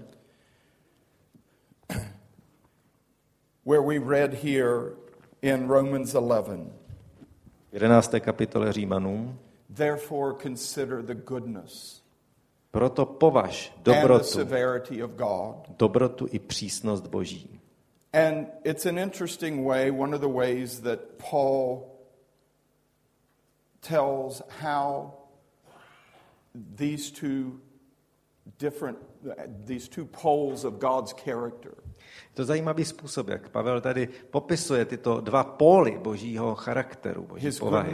where 3.64 3.82
we 3.82 3.98
read 3.98 4.34
here 4.34 4.80
in 5.42 5.68
Romans 5.68 6.14
11, 6.14 6.48
v 7.70 7.74
11. 7.74 8.14
kapitole 8.20 8.72
Římanům, 8.72 9.38
therefore 9.76 10.34
consider 10.34 11.02
the 11.02 11.14
goodness 11.14 12.00
proto 12.72 13.06
považ 13.06 13.70
and 13.76 13.84
the 13.84 13.92
dobrotu, 13.92 14.24
severity 14.24 15.00
of 15.00 15.16
God. 15.16 15.78
dobrotu 15.78 16.28
i 16.32 16.38
přísnost 16.38 17.06
Boží. 17.06 17.60
And 18.12 18.46
it's 18.64 18.86
an 18.86 18.98
interesting 18.98 19.64
way, 19.64 19.90
one 19.90 20.14
of 20.14 20.20
the 20.20 20.28
ways 20.28 20.80
that 20.80 21.18
Paul 21.18 21.90
tells 23.80 24.42
how 24.62 25.14
these 26.54 27.10
two 27.10 27.60
different, 28.58 28.98
these 29.66 29.88
two 29.88 30.06
poles 30.06 30.64
of 30.64 30.78
God's 30.78 31.12
character 31.12 31.74
Je 32.30 32.34
to 32.36 32.44
zajímavý 32.44 32.84
způsob, 32.84 33.28
jak 33.28 33.48
Pavel 33.48 33.80
tady 33.80 34.08
popisuje 34.30 34.84
tyto 34.84 35.20
dva 35.20 35.44
póly 35.44 35.98
božího 36.02 36.54
charakteru, 36.54 37.22
boží 37.22 37.46
His 37.46 37.58
povahy. 37.58 37.92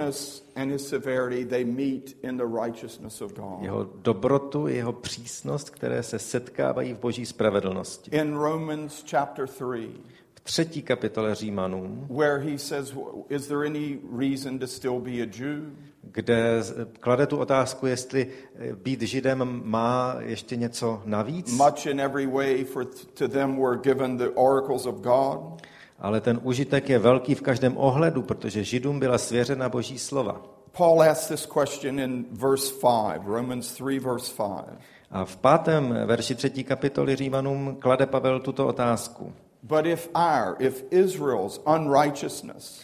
and 0.56 0.70
his 0.70 0.88
severity, 0.88 1.44
they 1.44 1.64
meet 1.64 2.16
in 2.22 2.36
the 2.36 2.44
righteousness 2.62 3.20
of 3.22 3.32
God. 3.32 3.62
Jeho 3.62 3.90
dobrotu, 3.94 4.66
jeho 4.66 4.92
přísnost, 4.92 5.70
které 5.70 6.02
se 6.02 6.18
setkávají 6.18 6.94
v 6.94 6.98
boží 6.98 7.26
spravedlnosti. 7.26 8.10
In 8.16 8.34
Romans 8.36 9.04
chapter 9.10 9.46
3, 9.48 9.88
V 10.34 10.40
třetí 10.40 10.82
kapitole 10.82 11.34
Římanům, 11.34 12.06
where 12.10 12.38
he 12.38 12.58
says, 12.58 12.94
Is 13.28 13.46
there 13.46 13.66
any 13.66 13.98
reason 14.18 14.58
to 14.58 14.66
still 14.66 15.00
be 15.00 15.10
a 15.10 15.26
Jew? 15.38 15.62
Kde 16.02 16.62
klade 17.00 17.26
tu 17.26 17.36
otázku, 17.36 17.86
jestli 17.86 18.26
eh, 18.58 18.72
být 18.74 19.02
židem 19.02 19.60
má 19.64 20.16
ještě 20.18 20.56
něco 20.56 21.02
navíc, 21.04 21.52
Much 21.52 21.86
in 21.86 22.00
every 22.00 22.26
way, 22.26 22.64
for 22.64 22.84
to 23.14 23.28
them 23.28 23.60
were 23.62 23.78
given 23.82 24.16
the 24.16 24.28
oracles 24.34 24.86
of 24.86 24.94
God. 24.94 25.62
ale 25.98 26.20
ten 26.20 26.40
užitek 26.42 26.88
je 26.88 26.98
velký 26.98 27.34
v 27.34 27.42
každém 27.42 27.76
ohledu, 27.76 28.22
protože 28.22 28.64
židům 28.64 29.00
byla 29.00 29.18
svěřena 29.18 29.68
boží 29.68 29.98
slova. 29.98 30.42
Paul 30.76 31.02
asks 31.02 31.28
this 31.28 31.46
question 31.46 32.00
in 32.00 32.24
verse 32.30 32.74
5, 33.12 33.22
Romans 33.26 33.72
3, 33.72 33.98
verse 33.98 34.32
5. 34.36 34.78
A 35.10 35.24
v 35.24 35.36
pátém 35.36 35.94
verši 36.06 36.34
třetí 36.34 36.64
kapitoly 36.64 37.16
Římanům 37.16 37.76
klade 37.80 38.06
Pavel 38.06 38.40
tuto 38.40 38.66
otázku. 38.66 39.32
But 39.62 39.86
if 39.86 40.08
our, 40.14 40.56
if 40.58 40.84
Israel's 40.90 41.60
unrighteousness 41.76 42.80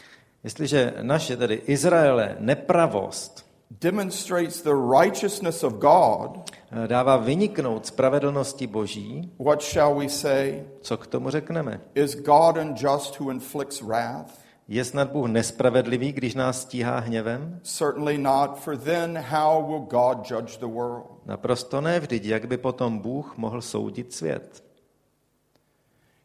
Jestliže 0.47 0.95
naše, 1.03 1.37
tedy 1.37 1.55
Izraele, 1.55 2.37
nepravost 2.39 3.47
demonstrates 3.71 4.63
the 4.63 4.75
righteousness 4.75 5.65
of 5.65 5.73
God, 5.73 6.51
eh, 6.71 6.89
dává 6.89 7.17
vyniknout 7.17 7.87
spravedlnosti 7.87 8.67
Boží, 8.67 9.33
what 9.39 9.63
shall 9.63 9.95
we 9.95 10.09
say? 10.09 10.65
co 10.81 10.97
k 10.97 11.07
tomu 11.07 11.31
řekneme? 11.31 11.81
Is 11.95 12.15
God 12.15 12.57
unjust 12.57 13.21
who 13.21 13.31
inflicts 13.31 13.83
wrath? 13.83 14.39
Je 14.69 14.85
snad 14.85 15.11
Bůh 15.11 15.29
nespravedlivý, 15.29 16.13
když 16.13 16.35
nás 16.35 16.63
stíhá 16.63 16.99
hněvem? 16.99 17.61
Certainly 17.63 18.19
not, 18.19 18.59
for 18.59 18.77
then 18.77 19.19
how 19.19 19.67
will 19.67 19.81
God 19.81 20.31
judge 20.31 20.59
the 20.59 20.67
world? 20.67 21.07
Naprosto 21.27 21.81
ne 21.81 22.01
vždyť, 22.01 22.25
jak 22.25 22.47
by 22.47 22.57
potom 22.57 22.99
Bůh 22.99 23.37
mohl 23.37 23.63
soudit 23.63 24.13
svět. 24.13 24.65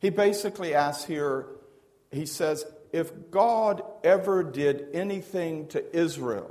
He 0.04 0.12
basically 0.12 0.76
asks 0.76 1.10
here, 1.10 1.44
he 2.14 2.28
says, 2.28 2.81
if 2.94 3.14
God 3.30 3.82
ever 4.04 4.44
did 4.44 4.96
anything 5.02 5.68
to 5.68 5.80
Israel, 5.92 6.48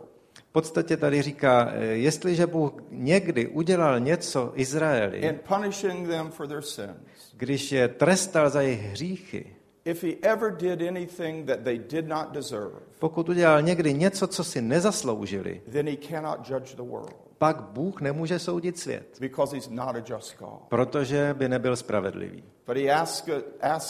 V 0.49 0.53
podstatě 0.53 0.97
tady 0.97 1.23
říká, 1.23 1.71
eh, 1.73 1.85
jestliže 1.85 2.47
Bůh 2.47 2.73
někdy 2.91 3.47
udělal 3.47 4.01
něco 4.01 4.53
Izraeli, 4.55 5.19
in 5.19 5.41
punishing 5.49 6.09
them 6.09 6.31
for 6.31 6.47
their 6.47 6.63
sins, 6.63 6.97
když 7.37 7.73
je 7.73 7.89
trestal 7.89 8.51
za 8.51 8.61
jejich 8.61 8.83
hříchy, 8.83 9.57
if 9.85 10.03
he 10.05 10.13
ever 10.23 10.57
did 10.57 10.83
anything 10.89 11.47
that 11.47 11.61
they 11.61 11.79
did 11.79 12.09
not 12.09 12.33
deserve, 12.33 12.75
pokud 12.99 13.29
udělal 13.29 13.63
někdy 13.63 13.95
něco, 13.95 14.27
co 14.27 14.45
si 14.45 14.63
nezasloužili, 14.63 15.63
then 15.73 15.87
he 15.87 15.97
cannot 15.97 16.51
judge 16.51 16.77
the 16.77 16.83
world 16.83 17.30
pak 17.41 17.61
Bůh 17.61 18.01
nemůže 18.01 18.39
soudit 18.39 18.79
svět, 18.79 19.17
because 19.21 19.57
he's 19.57 19.69
not 19.69 19.97
a 19.97 20.03
just 20.07 20.39
God. 20.39 20.61
protože 20.69 21.35
by 21.39 21.49
nebyl 21.49 21.77
spravedlivý. 21.77 22.45
But 22.67 22.77
he 22.77 22.83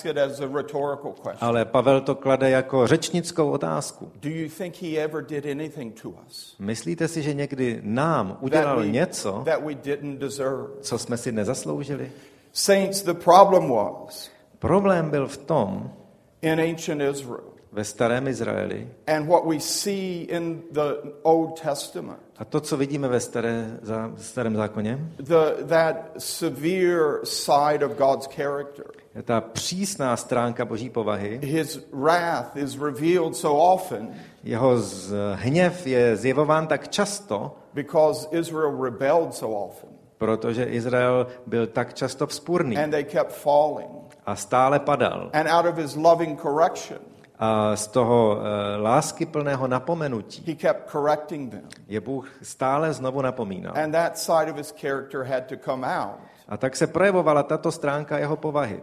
it, 0.05 0.19
as 0.19 0.41
a 0.41 0.47
rhetorical 0.47 1.13
question. 1.13 1.39
Ale 1.41 1.65
Pavel 1.65 2.01
to 2.01 2.15
klade 2.15 2.51
jako 2.51 2.87
řečnickou 2.87 3.51
otázku. 3.51 4.13
Do 4.21 4.29
you 4.29 4.49
think 4.59 4.83
he 4.83 4.89
ever 4.89 5.25
did 5.25 5.47
anything 5.47 6.01
to 6.03 6.09
us 6.09 6.57
Myslíte 6.59 7.09
si, 7.09 7.23
že 7.23 7.35
někdy 7.35 7.81
nám 7.85 8.29
that 8.29 8.43
udělal 8.43 8.79
we, 8.81 8.89
něco, 8.89 9.43
that 9.45 9.65
we 9.65 9.75
didn't 9.75 10.19
deserve? 10.19 10.69
co 10.81 10.99
jsme 10.99 11.17
si 11.17 11.33
nezasloužili? 11.33 12.13
Saints, 12.53 13.03
the 13.03 13.15
problem 13.15 13.71
was 13.71 14.31
Problém 14.59 15.11
byl 15.11 15.29
v 15.29 15.37
tom, 15.37 15.93
in 16.43 16.61
ancient 16.61 17.03
Israel 17.03 17.51
ve 17.73 17.85
starém 17.85 18.29
Izraeli, 18.29 18.89
and 19.07 19.27
what 19.27 19.47
we 19.47 19.61
see 19.61 20.23
in 20.23 20.63
the 20.73 20.95
Old 21.23 21.61
Testament, 21.61 22.21
a 22.39 22.45
to, 22.45 22.61
co 22.61 22.77
vidíme 22.77 23.09
ve 23.09 23.21
staré, 23.21 23.79
za, 23.83 24.13
starém 24.17 24.57
zákoně, 24.57 24.99
the, 25.17 25.65
that 25.69 25.97
severe 26.19 27.25
side 27.25 27.87
of 27.87 27.93
God's 27.93 28.27
character. 28.27 28.85
je 29.15 29.23
ta 29.23 29.41
přísná 29.41 30.17
stránka 30.17 30.65
boží 30.65 30.91
povahy. 30.91 31.41
His 31.43 31.81
wrath 31.93 32.57
is 32.57 32.79
revealed 32.79 33.37
so 33.37 33.75
often 33.75 34.15
Jeho 34.45 34.79
z, 34.79 35.13
hněv 35.35 35.87
je 35.87 36.17
zjevován 36.17 36.67
tak 36.67 36.89
často, 36.89 37.57
because 37.75 38.29
Israel 38.31 38.83
rebelled 38.85 39.35
so 39.35 39.67
often 39.67 39.91
protože 40.19 40.65
Izrael 40.65 41.27
byl 41.47 41.67
tak 41.67 41.95
často 41.95 42.27
vzpůrný 42.27 42.77
and 42.79 42.91
they 42.91 43.05
kept 43.05 43.33
falling. 43.33 44.17
a 44.27 44.37
stále 44.37 44.79
padal. 44.79 45.31
And 45.33 45.49
out 45.49 45.67
of 45.67 45.77
his 45.77 45.97
loving 45.97 46.41
correction, 46.41 46.99
A 47.43 47.77
z 47.77 47.87
toho 47.87 48.37
uh, 48.37 48.43
lásky 48.83 49.27
plného 49.27 49.67
napomenutí 49.67 50.43
he 50.47 50.55
kept 50.55 50.91
correcting 50.91 51.51
them. 51.51 51.69
je 51.89 52.01
Bůh 52.01 52.29
stále 52.43 52.93
znovu 52.93 53.23
napomínal. 53.23 53.73
And 53.85 53.93
that 53.93 54.19
side 54.19 54.51
of 54.51 54.57
his 54.57 54.75
character 54.81 55.23
had 55.25 55.47
to 55.47 55.57
come 55.57 55.87
out 55.87 56.21
A 56.49 56.57
tak 56.57 56.77
se 56.77 56.87
projevovala 56.87 57.43
tato 57.43 57.73
stránka 57.73 58.19
jeho 58.19 58.37
povahy. 58.37 58.83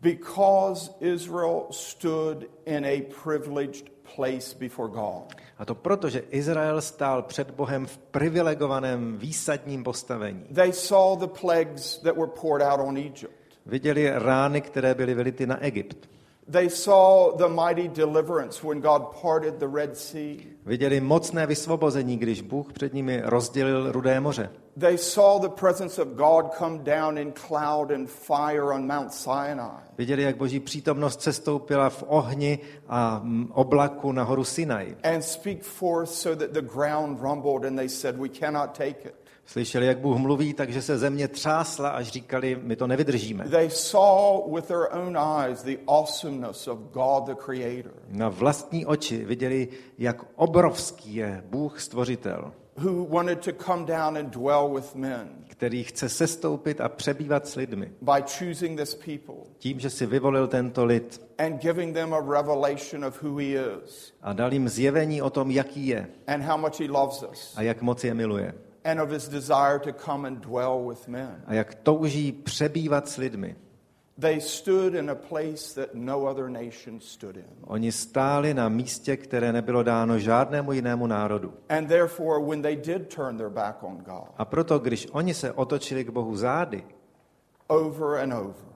because 0.00 0.90
Israel 1.00 1.66
stood 1.70 2.50
in 2.66 2.84
a 2.84 3.02
privileged 3.24 3.88
place 4.16 4.54
before 4.58 4.88
God. 4.88 5.34
A 5.58 5.64
to 5.64 5.74
proto, 5.74 6.08
že 6.10 6.22
Izrael 6.30 6.80
stál 6.80 7.22
před 7.22 7.50
Bohem 7.50 7.86
v 7.86 7.98
privilegovaném 7.98 9.18
výsadním 9.18 9.84
postavení. 9.84 10.44
They 10.54 10.72
saw 10.72 11.18
the 11.18 11.26
plagues 11.40 11.98
that 11.98 12.16
were 12.16 12.30
poured 12.40 12.62
out 12.62 12.80
on 12.80 12.96
Egypt. 12.96 13.32
Viděli 13.66 14.10
rány, 14.14 14.60
které 14.60 14.94
byly 14.94 15.14
vylity 15.14 15.46
na 15.46 15.62
Egypt. 15.64 16.08
They 16.50 16.70
saw 16.70 17.36
the 17.36 17.48
mighty 17.48 17.88
deliverance 17.88 18.66
when 18.66 18.80
God 18.80 19.02
parted 19.22 19.58
the 19.58 19.68
Red 19.68 19.96
Sea. 19.96 20.36
Viděli 20.66 21.00
mocné 21.00 21.46
vysvobození, 21.46 22.16
když 22.16 22.40
Bůh 22.40 22.72
před 22.72 22.94
nimi 22.94 23.22
rozdělil 23.24 23.92
Rudé 23.92 24.20
moře. 24.20 24.50
They 24.78 24.98
saw 24.98 25.40
the 25.40 25.48
presence 25.48 26.02
of 26.02 26.08
God 26.08 26.54
come 26.58 26.78
down 26.78 27.18
in 27.18 27.32
cloud 27.32 27.90
and 27.90 28.10
fire 28.10 28.72
on 28.72 28.86
Mount 28.86 29.12
Sinai. 29.12 29.82
Viděli, 29.98 30.22
jak 30.22 30.36
boží 30.36 30.60
přítomnost 30.60 31.22
sestoupila 31.22 31.90
v 31.90 32.04
ohni 32.06 32.58
a 32.88 33.22
oblaku 33.52 34.12
na 34.12 34.22
horu 34.22 34.44
Sinai. 34.44 34.94
And 35.02 35.22
speak 35.22 35.62
forth 35.62 36.10
so 36.10 36.44
that 36.44 36.52
the 36.52 36.62
ground 36.62 37.20
rumbled, 37.20 37.64
and 37.64 37.76
they 37.76 37.88
said, 37.88 38.18
We 38.18 38.28
cannot 38.28 38.74
take 38.74 39.08
it. 39.08 39.14
Slyšeli, 39.48 39.86
jak 39.86 39.98
Bůh 39.98 40.16
mluví, 40.16 40.54
takže 40.54 40.82
se 40.82 40.98
země 40.98 41.28
třásla, 41.28 41.88
až 41.88 42.08
říkali, 42.08 42.58
my 42.62 42.76
to 42.76 42.86
nevydržíme. 42.86 43.48
They 43.48 43.70
saw 43.70 44.54
with 44.54 44.64
their 44.64 44.86
own 44.92 45.18
eyes 45.18 45.62
the 45.62 45.76
awesomeness 45.86 46.68
of 46.68 46.78
God 46.78 47.24
the 47.26 47.34
Creator, 47.34 47.92
Na 48.08 48.28
vlastní 48.28 48.86
oči 48.86 49.24
viděli, 49.24 49.68
jak 49.98 50.22
obrovský 50.36 51.14
je 51.14 51.42
Bůh 51.46 51.80
stvořitel, 51.80 52.52
who 52.76 53.06
wanted 53.06 53.44
to 53.44 53.64
come 53.64 53.86
down 53.86 54.18
and 54.18 54.30
dwell 54.30 54.74
with 54.74 54.94
men 54.94 55.28
který 55.46 55.84
chce 55.84 56.08
sestoupit 56.08 56.80
a 56.80 56.88
přebývat 56.88 57.48
s 57.48 57.54
lidmi. 57.54 57.92
by 58.00 58.22
choosing 58.38 58.80
this 58.80 58.94
people 58.94 59.34
Tím, 59.58 59.80
že 59.80 59.90
si 59.90 60.06
vyvolil 60.06 60.46
tento 60.46 60.84
lid 60.84 61.22
and 61.38 61.62
giving 61.62 61.94
them 61.94 62.14
a 62.14 62.20
revelation 62.20 63.04
of 63.04 63.22
who 63.22 63.36
He 63.38 63.46
is 63.46 64.14
a 64.22 64.32
dal 64.32 64.52
jim 64.52 64.68
zjevení 64.68 65.22
o 65.22 65.30
tom, 65.30 65.50
jaký 65.50 65.86
je 65.86 66.08
and 66.26 66.42
how 66.42 66.56
much 66.56 66.80
He 66.80 66.90
loves 66.90 67.24
us 67.32 67.54
a 67.56 67.62
jak 67.62 67.82
moc 67.82 68.04
je 68.04 68.14
miluje. 68.14 68.54
And 68.84 69.00
of 69.00 69.10
His 69.10 69.28
desire 69.28 69.78
to 69.78 69.92
come 69.92 70.28
and 70.28 70.40
dwell 70.40 70.88
with 70.88 71.08
men. 71.08 71.42
A 71.46 71.54
jak 71.54 71.74
touží 71.74 72.32
přebývat 72.32 73.08
s 73.08 73.16
lidmi. 73.16 73.56
They 74.20 74.40
stood 74.40 74.94
in 74.94 75.10
a 75.10 75.14
place 75.14 75.74
that 75.74 75.94
no 75.94 76.26
other 76.26 76.48
nation 76.48 77.00
stood 77.00 77.36
in. 77.36 77.44
Oni 77.64 77.92
stáli 77.92 78.54
na 78.54 78.68
místě, 78.68 79.16
které 79.16 79.52
nebylo 79.52 79.82
dáno 79.82 80.18
žádnému 80.18 80.72
jinému 80.72 81.06
národu. 81.06 81.54
And 81.68 81.86
therefore, 81.86 82.46
when 82.46 82.62
they 82.62 82.76
did 82.76 83.14
turn 83.14 83.36
their 83.36 83.50
back 83.50 83.82
on 83.82 83.96
God 83.96 84.28
A 84.36 84.44
proto, 84.44 84.78
když 84.78 85.08
oni 85.12 85.34
se 85.34 85.52
otočili 85.52 86.04
k 86.04 86.10
Bohu 86.10 86.36
zády 86.36 86.84
over 87.68 88.18
and 88.18 88.32
over 88.32 88.68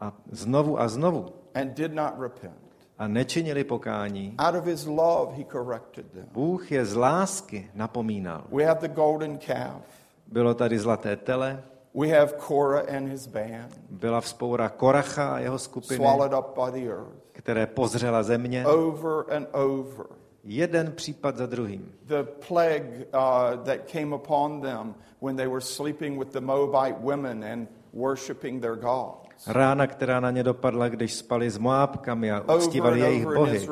a 0.00 0.12
znovu 0.30 0.80
a 0.80 0.88
znovu 0.88 1.32
and 1.54 1.76
did 1.76 1.94
not 1.94 2.12
repent, 2.18 2.59
a 3.00 3.08
nečinili 3.08 3.64
pokání, 3.64 4.34
out 4.48 4.54
of 4.54 4.64
His 4.64 4.86
love, 4.86 5.32
He 5.36 5.44
corrected 5.52 6.06
them. 6.12 6.26
Bůh 6.32 6.72
je 6.72 6.84
z 6.84 6.94
lásky 6.96 7.70
napomínal. 7.74 8.44
We 8.52 8.64
have 8.64 8.80
the 8.80 8.94
golden 8.94 9.38
calf. 9.38 9.82
Bylo 10.26 10.54
tady 10.54 10.78
zlaté 10.78 11.16
tele, 11.16 11.62
We 11.94 12.08
have 12.08 12.32
Korah 12.32 12.94
and 12.94 13.08
his 13.08 13.26
band 13.26 13.80
byla 13.90 14.20
vzpoura 14.20 14.68
Koracha 14.68 15.34
a 15.34 15.38
jeho 15.38 15.58
skupiny, 15.58 15.96
swallowed 15.96 16.38
up 16.38 16.58
by 16.64 16.80
the 16.80 16.86
earth. 16.88 17.12
které 17.32 17.66
pozřela 17.66 18.22
země, 18.22 18.66
Over 18.66 19.24
and 19.36 19.48
over. 19.52 20.06
jeden 20.44 20.92
případ 20.92 21.36
za 21.36 21.46
druhým. 21.46 21.92
The 22.06 22.22
plague 22.48 23.06
uh, 23.14 23.64
that 23.64 23.78
came 23.92 24.14
upon 24.16 24.60
them 24.60 24.94
when 25.22 25.36
they 25.36 25.46
were 25.48 25.60
sleeping 25.60 26.18
with 26.18 26.28
the 26.32 26.40
Moabite 26.40 26.98
women 27.00 27.44
and 27.44 27.68
worshiping 27.92 28.62
their 28.62 28.76
gods. 28.76 29.29
Rána, 29.46 29.86
která 29.86 30.20
na 30.20 30.30
ně 30.30 30.42
dopadla, 30.42 30.88
když 30.88 31.14
spali 31.14 31.50
s 31.50 31.58
Moábkami 31.58 32.32
a 32.32 32.54
uctívali 32.54 33.00
jejich 33.00 33.26
bohy. 33.26 33.68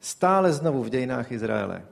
Stále 0.00 0.52
znovu 0.52 0.82
v 0.82 0.88
dějinách 0.88 1.32
Izraele 1.32 1.82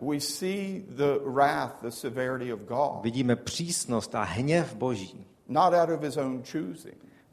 vidíme 3.03 3.37
přísnost 3.37 4.15
a 4.15 4.23
hněv 4.23 4.75
Boží. 4.75 5.27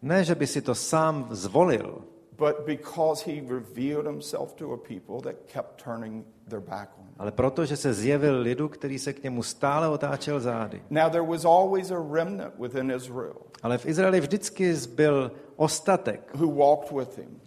Ne, 0.01 0.24
že 0.24 0.36
by 0.36 0.48
si 0.48 0.62
to 0.62 0.75
sám 0.75 1.28
zvolil, 1.32 2.01
but 2.38 2.65
because 2.65 3.32
he 3.32 3.41
revealed 3.41 4.06
himself 4.06 4.54
to 4.54 4.73
a 4.73 4.78
people 4.78 5.21
that 5.21 5.36
kept 5.54 5.84
turning 5.84 6.25
their 6.49 6.60
back 6.60 6.89
on 6.97 7.06
him. 7.06 7.15
ale 7.19 7.32
proto, 7.32 7.65
že 7.65 7.78
se 7.78 7.93
zjevil 7.93 8.39
lidu, 8.39 8.69
který 8.69 8.99
se 8.99 9.13
k 9.13 9.23
němu 9.23 9.43
stále 9.43 9.88
otáčel 9.88 10.39
zády. 10.39 10.82
Now, 10.89 11.10
there 11.10 11.25
was 11.25 11.45
always 11.45 11.91
a 11.91 12.04
remnant 12.12 12.54
within 12.60 12.91
Israel 12.91 13.36
Ale 13.63 13.78
v 13.78 13.86
Izraeli 13.86 14.21
vždycky 14.21 14.75
zbyl 14.75 15.32
ostatek. 15.56 16.20
who 16.36 16.48
walked 16.48 16.92
with 16.92 17.18
him 17.18 17.39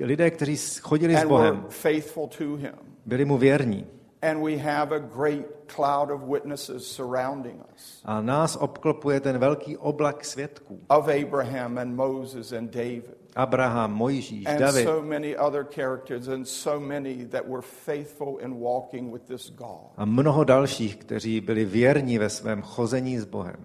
Lidé, 0.00 0.30
kteří 0.30 0.56
chodili 0.80 1.14
s 1.16 1.20
and 1.22 1.30
were 1.30 1.50
Bohem, 1.52 1.64
faithful 1.68 2.26
to 2.28 2.44
him. 2.56 2.74
byli 3.06 3.24
mu 3.24 3.38
věrní. 3.38 3.86
And 4.22 4.42
we 4.44 4.56
have 4.56 4.96
a 4.96 4.98
great 4.98 5.46
cloud 5.66 6.10
of 6.10 6.20
witnesses 6.22 6.86
surrounding 6.86 7.60
us 7.76 8.00
A 8.04 8.20
nás 8.20 8.56
obklopuje 8.60 9.20
ten 9.20 9.38
velký 9.38 9.76
oblak 9.76 10.24
svědků. 10.24 10.80
of 10.88 11.08
Abraham 11.08 11.78
and 11.78 11.94
Moses 11.96 12.52
and 12.52 12.70
David. 12.70 13.16
Abraham, 13.36 13.92
Mojžíš, 13.94 14.46
And 14.46 14.58
David 14.58 14.84
so 14.84 15.06
many 15.06 15.36
other 15.36 15.64
characters, 15.74 16.28
and 16.28 16.48
so 16.48 16.86
many 16.86 17.26
that 17.26 17.48
were 17.48 17.62
faithful 17.62 18.38
in 18.40 18.54
walking 18.60 19.12
with 19.12 19.22
this 19.22 19.50
God. 19.50 19.92
a 19.96 20.04
mnoho 20.04 20.44
dalších, 20.44 20.96
kteří 20.96 21.40
byli 21.40 21.64
věrní 21.64 22.18
ve 22.18 22.30
svém 22.30 22.62
chození 22.62 23.18
s 23.18 23.24
Bohem. 23.24 23.56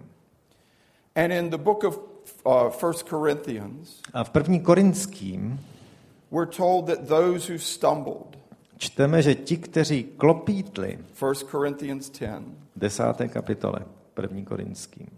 And 1.16 1.32
in 1.32 1.50
the 1.50 1.56
book 1.58 1.84
of 1.84 1.98
uh, 2.46 2.52
1 2.90 2.92
Corinthians, 3.10 4.00
A 4.12 4.24
v 4.24 4.30
první 4.30 4.60
Korinským 4.60 5.60
we're 6.30 6.56
told 6.56 6.86
that 6.86 6.98
those 7.08 7.52
who 7.52 7.58
stumbled, 7.58 8.38
čteme, 8.78 9.22
že 9.22 9.34
ti, 9.34 9.56
kteří 9.56 10.04
klopítli, 10.04 10.98
1 11.22 11.34
Corinthians 11.50 12.10
10, 12.10 12.42
desáté 12.76 13.28
kapitole, 13.28 13.80
první 14.14 14.44
Korinským, 14.44 15.08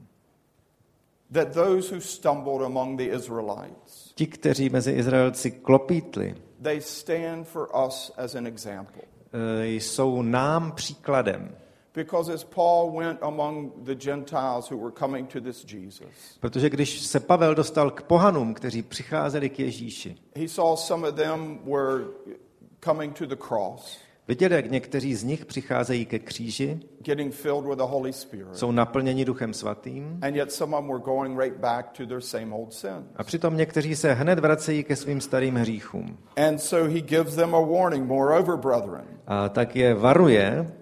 that 1.33 1.53
those 1.53 1.95
who 1.95 2.01
stumbled 2.01 2.63
among 2.63 2.99
the 2.99 3.15
Israelites, 3.17 4.13
ti, 4.15 4.27
kteří 4.27 4.69
mezi 4.69 4.91
Izraelci 4.93 5.51
klopítli, 5.51 6.35
they 6.63 6.81
stand 6.81 7.47
for 7.49 7.69
us 7.87 8.13
as 8.17 8.35
an 8.35 8.47
example. 8.47 9.03
eh, 9.33 9.67
jsou 9.67 10.23
nám 10.23 10.73
příkladem. 10.73 11.57
Because 11.95 12.33
as 12.35 12.45
Paul 12.45 12.91
went 12.97 13.19
among 13.23 13.71
the 13.85 13.95
Gentiles 13.95 14.71
who 14.71 14.79
were 14.79 14.93
coming 14.99 15.29
to 15.33 15.41
this 15.41 15.65
Jesus, 15.65 16.39
Protože 16.41 16.71
když 16.71 17.01
se 17.01 17.21
Pavel 17.21 17.55
dostal 17.55 17.91
k 17.91 18.03
pohanům, 18.03 18.55
kteří 18.55 18.83
přicházeli 18.83 19.51
k 19.51 19.59
Ježíši, 19.59 20.17
he 20.37 20.49
saw 20.49 20.77
some 20.77 21.09
of 21.09 21.15
them 21.15 21.59
were 21.65 22.05
coming 22.85 23.19
to 23.19 23.27
the 23.27 23.37
cross, 23.37 23.99
viděl, 24.29 24.53
jak 24.53 24.71
někteří 24.71 25.15
z 25.15 25.25
nich 25.25 25.45
přicházejí 25.45 26.07
ke 26.07 26.19
kříži, 26.19 26.81
getting 27.05 27.35
filled 27.35 27.65
with 27.65 27.79
the 27.79 27.85
Holy 27.85 28.13
Spirit, 28.13 28.57
jsou 28.57 28.73
naplněni 28.73 29.25
Duchem 29.25 29.55
Svatým, 29.55 30.19
and 30.23 30.37
yet 30.37 30.53
some 30.53 30.77
of 30.77 30.83
them 30.83 30.89
were 30.89 31.03
going 31.05 31.39
right 31.39 31.57
back 31.57 31.91
to 31.93 32.07
their 32.07 32.21
same 32.21 32.55
old 32.55 32.75
sin. 32.75 33.05
a 33.17 33.25
přitom 33.25 33.57
někteří 33.57 33.97
se 33.97 34.13
hned 34.13 34.39
vracejí 34.39 34.85
ke 34.85 34.97
svým 34.97 35.21
starým 35.21 35.55
hříchům. 35.55 36.19
And 36.37 36.59
so 36.59 36.95
he 36.95 37.01
gives 37.01 37.35
them 37.35 37.55
a 37.55 37.61
warning, 37.61 38.07
moreover, 38.07 38.57
brethren. 38.57 39.05
A 39.27 39.49
tak 39.49 39.77
je 39.77 39.95
varuje, 39.95 40.73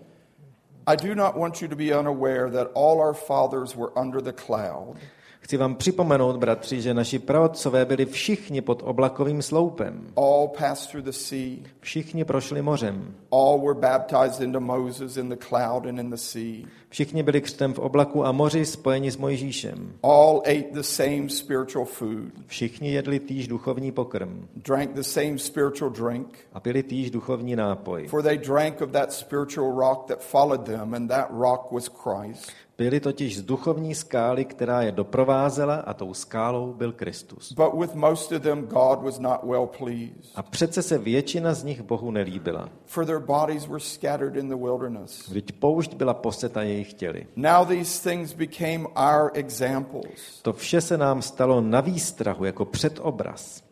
I 0.86 0.96
do 0.96 1.14
not 1.14 1.36
want 1.36 1.62
you 1.62 1.68
to 1.68 1.76
be 1.76 1.92
unaware 1.92 2.50
that 2.50 2.72
all 2.74 3.00
our 3.00 3.14
fathers 3.14 3.76
were 3.76 3.96
under 3.96 4.20
the 4.20 4.32
cloud, 4.32 4.98
chci 5.44 5.56
vám 5.56 5.74
připomenout, 5.74 6.36
bratři, 6.36 6.80
že 6.82 6.94
naši 6.94 7.18
praotcové 7.18 7.84
byli 7.84 8.06
všichni 8.06 8.60
pod 8.60 8.82
oblakovým 8.86 9.42
sloupem. 9.42 10.06
all 10.16 10.48
passed 10.58 10.90
through 10.90 11.04
the 11.04 11.10
sea, 11.12 11.56
Všichni 11.80 12.24
prošli 12.24 12.62
mořem. 12.62 13.14
all 13.32 13.60
were 13.60 13.74
baptized 13.80 14.40
into 14.40 14.60
Moses 14.60 15.16
in 15.16 15.28
the 15.28 15.36
cloud 15.48 15.86
and 15.86 15.98
in 15.98 16.10
the 16.10 16.16
sea. 16.16 16.66
Všichni 16.88 17.22
byli 17.22 17.40
křtem 17.40 17.72
v 17.74 17.78
oblaku 17.78 18.26
a 18.26 18.32
moři 18.32 18.66
spojeni 18.66 19.10
s 19.10 19.16
Mojžíšem. 19.16 19.92
All 20.02 20.38
ate 20.46 20.64
the 20.72 20.80
same 20.82 21.28
spiritual 21.28 21.84
food, 21.84 22.32
Všichni 22.46 22.92
jedli 22.92 23.20
týž 23.20 23.48
duchovní 23.48 23.92
pokrm 23.92 24.48
drank 24.56 24.92
the 24.92 25.00
same 25.02 25.38
spiritual 25.38 25.90
drink, 25.90 26.38
a 26.52 26.60
pili 26.60 26.82
týž 26.82 27.10
duchovní 27.10 27.56
nápoj. 27.56 28.06
for 28.08 28.22
they 28.22 28.38
drank 28.38 28.80
of 28.80 28.90
that 28.90 29.12
spiritual 29.12 29.72
rock 29.80 30.06
that 30.06 30.22
followed 30.22 30.64
them, 30.64 30.94
and 30.94 31.08
that 31.08 31.26
rock 31.30 31.72
was 31.72 31.88
Christ. 32.02 32.52
Pili 32.82 33.00
totiž 33.00 33.38
z 33.38 33.42
duchovní 33.42 33.94
skály, 33.94 34.44
která 34.44 34.82
je 34.82 34.92
doprovázela 34.92 35.74
a 35.74 35.94
tou 35.94 36.14
skálou 36.14 36.72
byl 36.72 36.92
Kristus. 36.92 37.52
But 37.52 37.74
with 37.80 37.94
most 37.94 38.32
of 38.32 38.42
them, 38.42 38.62
God 38.66 39.02
was 39.02 39.18
not 39.18 39.40
well 39.44 39.66
pleased, 39.78 40.32
A 40.34 40.42
přece 40.42 40.82
se 40.82 40.98
většina 40.98 41.54
z 41.54 41.64
nich 41.64 41.82
Bohu 41.82 42.10
nelíbila. 42.10 42.68
for 42.86 43.06
their 43.06 43.18
bodies 43.18 43.66
were 43.66 43.80
scattered 43.80 44.36
in 44.36 44.48
the 44.48 44.56
wilderness. 44.56 45.28
Vždyť 45.28 45.52
poušť 45.52 45.94
byla 45.94 46.14
poseta 46.14 46.62
jejich 46.62 46.94
těly. 46.94 47.26
Now 47.36 47.66
these 47.68 48.10
things 48.10 48.32
became 48.34 48.88
our 48.88 49.30
examples, 49.34 50.40
To 50.42 50.52
vše 50.52 50.80
se 50.80 50.98
nám 50.98 51.22
stalo 51.22 51.60
na 51.60 51.80
výstrahu 51.80 52.44
jako 52.44 52.64
předobraz, 52.64 53.62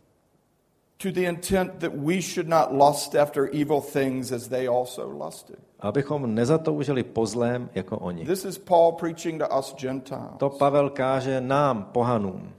to 1.03 1.13
the 1.13 1.21
intent 1.29 1.73
that 1.79 1.93
we 1.95 2.21
should 2.23 2.49
not 2.49 2.73
lust 2.73 3.15
after 3.15 3.49
evil 3.53 3.81
things 3.81 4.33
as 4.33 4.49
they 4.49 4.69
also 4.69 5.09
lusted. 5.09 5.57
abychom 5.81 6.35
nezatoužili 6.35 7.03
po 7.03 7.27
zlém 7.27 7.69
jako 7.75 7.97
oni. 7.99 8.25
This 8.25 8.45
is 8.45 8.59
Paul 8.59 8.93
preaching 8.93 9.43
to 9.43 9.59
us 9.59 9.75
Gentiles. 9.75 10.37
To 10.39 10.51
Pavel 10.51 10.91
káže 10.91 11.41
nám, 11.41 11.85
pohanům. 11.93 12.53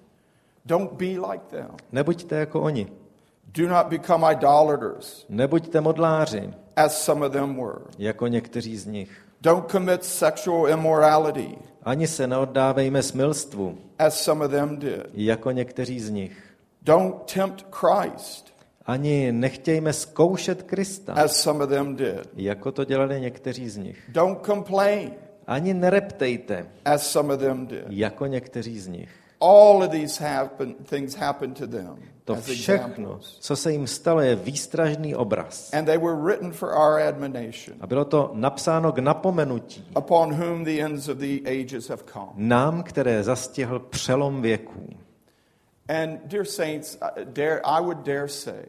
Don't 0.65 0.91
be 0.93 1.05
like 1.31 1.43
them. 1.49 1.67
Nebuďte 1.91 2.35
jako 2.35 2.61
oni. 2.61 2.87
Do 3.53 3.67
not 3.67 3.87
become 3.87 4.31
idolaters, 4.33 5.25
Nebuďte 5.29 5.81
modláři, 5.81 6.49
as 6.75 7.03
some 7.03 7.25
of 7.25 7.31
them 7.33 7.55
were. 7.55 7.79
jako 7.97 8.27
někteří 8.27 8.77
z 8.77 8.85
nich. 8.85 9.11
Don't 9.41 9.71
commit 9.71 10.03
sexual 10.05 10.67
immorality, 10.69 11.57
Ani 11.83 12.07
se 12.07 12.27
neoddávejme 12.27 13.03
smilstvu, 13.03 13.77
as 13.99 14.23
some 14.23 14.45
of 14.45 14.51
them 14.51 14.77
did. 14.77 15.05
jako 15.13 15.51
někteří 15.51 15.99
z 15.99 16.09
nich. 16.09 16.43
Don't 16.81 17.15
tempt 17.33 17.65
Christ, 17.71 18.51
Ani 18.85 19.31
nechtějme 19.31 19.93
zkoušet 19.93 20.63
Krista, 20.63 21.13
as 21.13 21.41
some 21.41 21.63
of 21.63 21.69
them 21.69 21.95
did. 21.95 22.27
jako 22.35 22.71
to 22.71 22.83
dělali 22.83 23.21
někteří 23.21 23.69
z 23.69 23.77
nich. 23.77 23.99
Don't 24.09 24.45
complain, 24.45 25.11
Ani 25.47 25.73
nereptejte, 25.73 26.65
as 26.85 27.11
some 27.11 27.33
of 27.33 27.39
them 27.39 27.67
did. 27.67 27.83
jako 27.89 28.25
někteří 28.25 28.79
z 28.79 28.87
nich. 28.87 29.09
All 29.43 29.83
of 29.83 29.89
these 29.91 30.23
happen, 30.23 30.73
things 30.73 31.15
happened 31.15 31.57
to 31.57 31.67
them 31.67 31.95
To 32.25 32.35
všechno, 32.35 33.19
co 33.39 33.55
se 33.55 33.71
jim 33.71 33.87
stalo, 33.87 34.21
je 34.21 34.35
výstražný 34.35 35.15
obraz. 35.15 35.73
And 35.73 35.85
they 35.85 35.97
were 35.97 36.15
written 36.23 36.51
for 36.51 36.69
our 36.69 37.01
admonition, 37.01 37.77
A 37.81 37.87
bylo 37.87 38.05
to 38.05 38.31
napsáno 38.33 38.91
k 38.91 38.97
napomenutí 38.99 39.87
upon 39.97 40.33
whom 40.33 40.63
the 40.63 40.81
ends 40.83 41.07
of 41.07 41.17
the 41.17 41.49
ages 41.61 41.89
have 41.89 42.01
come. 42.13 42.31
nám, 42.35 42.83
které 42.83 43.23
zastihl 43.23 43.79
přelom 43.79 44.41
věků. 44.41 44.87
And 45.87 46.19
dear 46.25 46.45
saints, 46.45 46.97
dare, 47.33 47.61
I 47.65 47.81
would 47.81 48.03
dare 48.03 48.27
say 48.27 48.65